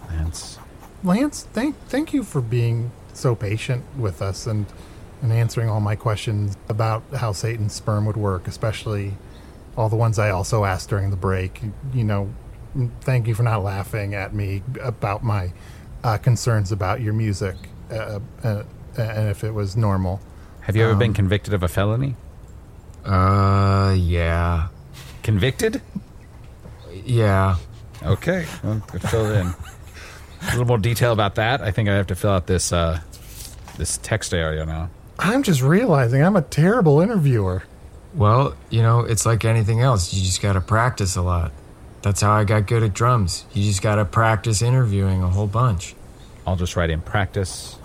[0.08, 0.58] Lance.
[1.02, 4.66] Lance, thank thank you for being so patient with us and
[5.30, 9.14] and answering all my questions about how Satan's sperm would work, especially
[9.76, 11.60] all the ones I also asked during the break.
[11.92, 12.32] You know,
[13.00, 15.52] thank you for not laughing at me about my
[16.04, 17.56] uh, concerns about your music
[17.90, 18.62] uh, uh,
[18.96, 20.20] and if it was normal.
[20.60, 22.16] Have you ever been convicted of a felony?
[23.04, 24.68] Uh, yeah,
[25.22, 25.82] Convicted?
[27.04, 27.56] yeah.
[28.02, 29.46] Okay, well, fill it in.
[30.42, 31.62] A little more detail about that.
[31.62, 33.00] I think I have to fill out this uh,
[33.76, 34.90] this text area now.
[35.18, 37.62] I'm just realizing I'm a terrible interviewer.
[38.14, 40.12] Well, you know, it's like anything else.
[40.12, 41.52] You just got to practice a lot.
[42.02, 43.44] That's how I got good at drums.
[43.52, 45.94] You just got to practice interviewing a whole bunch.
[46.46, 47.76] I'll just write in practice,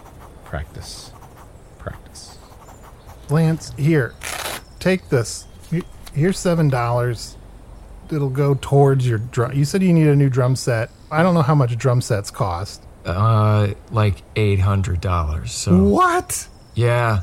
[0.46, 1.12] practice,
[1.80, 2.38] practice.
[3.30, 4.14] Lance, here,
[4.80, 5.46] take this.
[6.14, 7.38] Here's seven dollars.
[8.12, 9.54] It'll go towards your drum.
[9.54, 10.90] You said you need a new drum set.
[11.10, 12.84] I don't know how much drum sets cost.
[13.06, 15.52] Uh, like eight hundred dollars.
[15.54, 16.48] So What?
[16.74, 17.22] Yeah,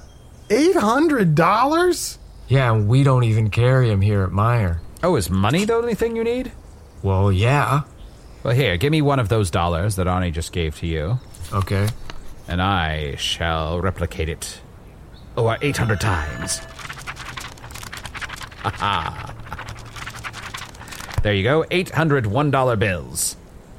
[0.50, 2.18] Eight hundred dollars?
[2.48, 2.72] yeah.
[2.72, 4.78] and We don't even carry them here at Meijer.
[5.02, 6.52] Oh, is money the only thing you need?
[7.02, 7.82] Well, yeah.
[8.42, 11.18] Well, here, give me one of those dollars that Arnie just gave to you,
[11.52, 11.88] Okay.
[12.48, 14.60] and I shall replicate it
[15.36, 16.58] over 800 times.
[18.62, 19.34] Ha ha.
[21.22, 23.36] There you go, 800 $1 bills.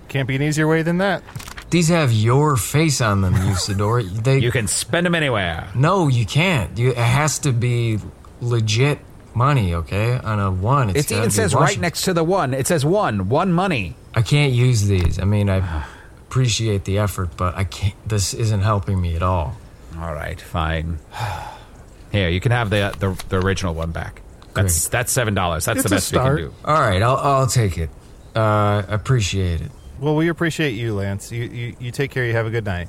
[0.07, 1.23] Can't be an easier way than that.
[1.69, 4.01] These have your face on them, Usidore.
[4.23, 5.67] They You can spend them anywhere.
[5.75, 6.77] no, you can't.
[6.77, 7.99] You, it has to be
[8.41, 8.99] legit
[9.35, 9.73] money.
[9.75, 12.53] Okay, on a one, it's It even be says right next to the one.
[12.53, 13.95] It says one, one money.
[14.15, 15.19] I can't use these.
[15.19, 15.85] I mean, I
[16.27, 17.95] appreciate the effort, but I can't.
[18.07, 19.55] This isn't helping me at all.
[19.99, 20.99] All right, fine.
[22.11, 24.21] Here, you can have the the, the original one back.
[24.55, 25.65] That's that's seven dollars.
[25.65, 26.53] That's It's the best we can do.
[26.65, 27.91] All right, I'll I'll take it.
[28.35, 29.71] Uh, appreciate it.
[29.99, 31.31] Well, we appreciate you, Lance.
[31.31, 32.25] You, you you take care.
[32.25, 32.87] You have a good night.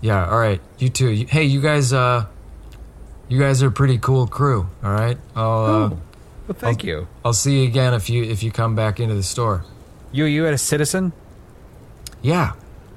[0.00, 0.28] Yeah.
[0.30, 0.60] All right.
[0.78, 1.10] You too.
[1.10, 1.92] You, hey, you guys.
[1.92, 2.26] Uh,
[3.28, 4.68] you guys are a pretty cool crew.
[4.82, 5.16] All right.
[5.36, 5.98] I'll uh, Well,
[6.54, 7.06] thank you.
[7.24, 9.64] I'll see you again if you if you come back into the store.
[10.12, 11.12] You you at a citizen?
[12.22, 12.52] Yeah.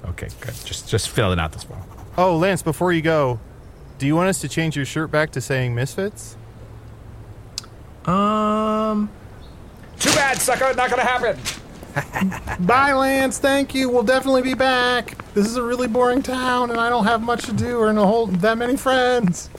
[0.05, 0.53] Okay, good.
[0.65, 1.81] Just just filling out this form.
[2.17, 3.39] Oh, Lance, before you go,
[3.97, 6.35] do you want us to change your shirt back to saying Misfits?
[8.05, 9.09] Um.
[9.99, 10.73] Too bad, sucker.
[10.73, 11.37] Not gonna happen.
[12.59, 13.39] Bye, Lance.
[13.39, 13.89] Thank you.
[13.89, 15.17] We'll definitely be back.
[15.33, 17.93] This is a really boring town, and I don't have much to do or a
[18.05, 19.49] whole that many friends.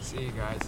[0.00, 0.60] See you guys.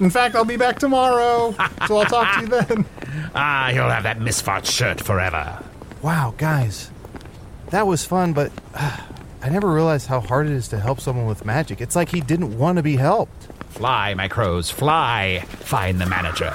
[0.00, 1.54] In fact, I'll be back tomorrow,
[1.86, 2.86] so I'll talk to you then.
[3.34, 5.62] Ah, you'll have that misfart shirt forever.
[6.00, 6.90] Wow, guys,
[7.70, 8.96] that was fun, but uh,
[9.42, 11.80] I never realized how hard it is to help someone with magic.
[11.80, 13.48] It's like he didn't want to be helped.
[13.70, 15.44] Fly, my crows, fly.
[15.48, 16.52] Find the manager.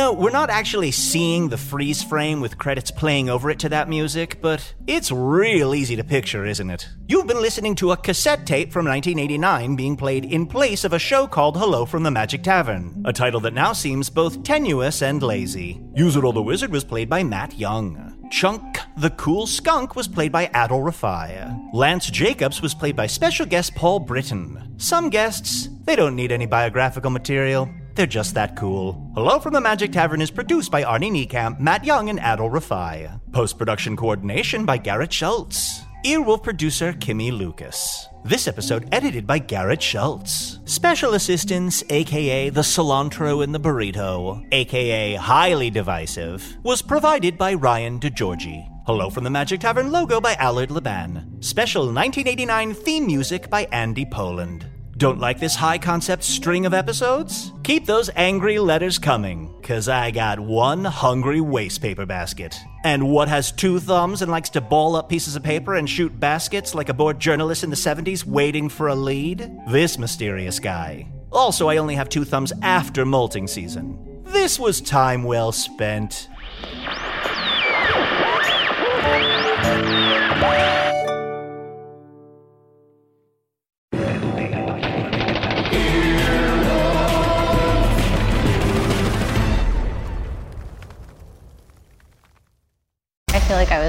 [0.00, 3.86] Know, we're not actually seeing the freeze frame with credits playing over it to that
[3.86, 6.88] music, but it's real easy to picture, isn't it?
[7.06, 10.98] You've been listening to a cassette tape from 1989 being played in place of a
[10.98, 15.22] show called Hello from the Magic Tavern, a title that now seems both tenuous and
[15.22, 15.82] lazy.
[15.94, 18.26] Usidore the Wizard was played by Matt Young.
[18.30, 21.74] Chunt the Cool Skunk was played by Adal Rifai.
[21.74, 24.80] Lance Jacobs was played by special guest Paul Brittain.
[24.80, 27.68] Some guests, they don't need any biographical material.
[28.00, 29.12] They're just that cool.
[29.14, 33.20] Hello from the Magic Tavern is produced by Arnie Niekamp, Matt Young, and Adal Rifai.
[33.30, 35.82] Post production coordination by Garrett Schultz.
[36.06, 38.08] Earwolf producer Kimmie Lucas.
[38.24, 40.60] This episode edited by Garrett Schultz.
[40.64, 48.00] Special assistance, aka the cilantro in the burrito, aka highly divisive, was provided by Ryan
[48.00, 48.66] DiGiorgi.
[48.86, 51.36] Hello from the Magic Tavern logo by Allard Laban.
[51.40, 54.64] Special 1989 theme music by Andy Poland.
[55.00, 57.54] Don't like this high concept string of episodes?
[57.62, 62.54] Keep those angry letters coming, cause I got one hungry waste paper basket.
[62.84, 66.20] And what has two thumbs and likes to ball up pieces of paper and shoot
[66.20, 69.50] baskets like a bored journalist in the 70s waiting for a lead?
[69.68, 71.10] This mysterious guy.
[71.32, 74.22] Also, I only have two thumbs after molting season.
[74.26, 76.28] This was time well spent.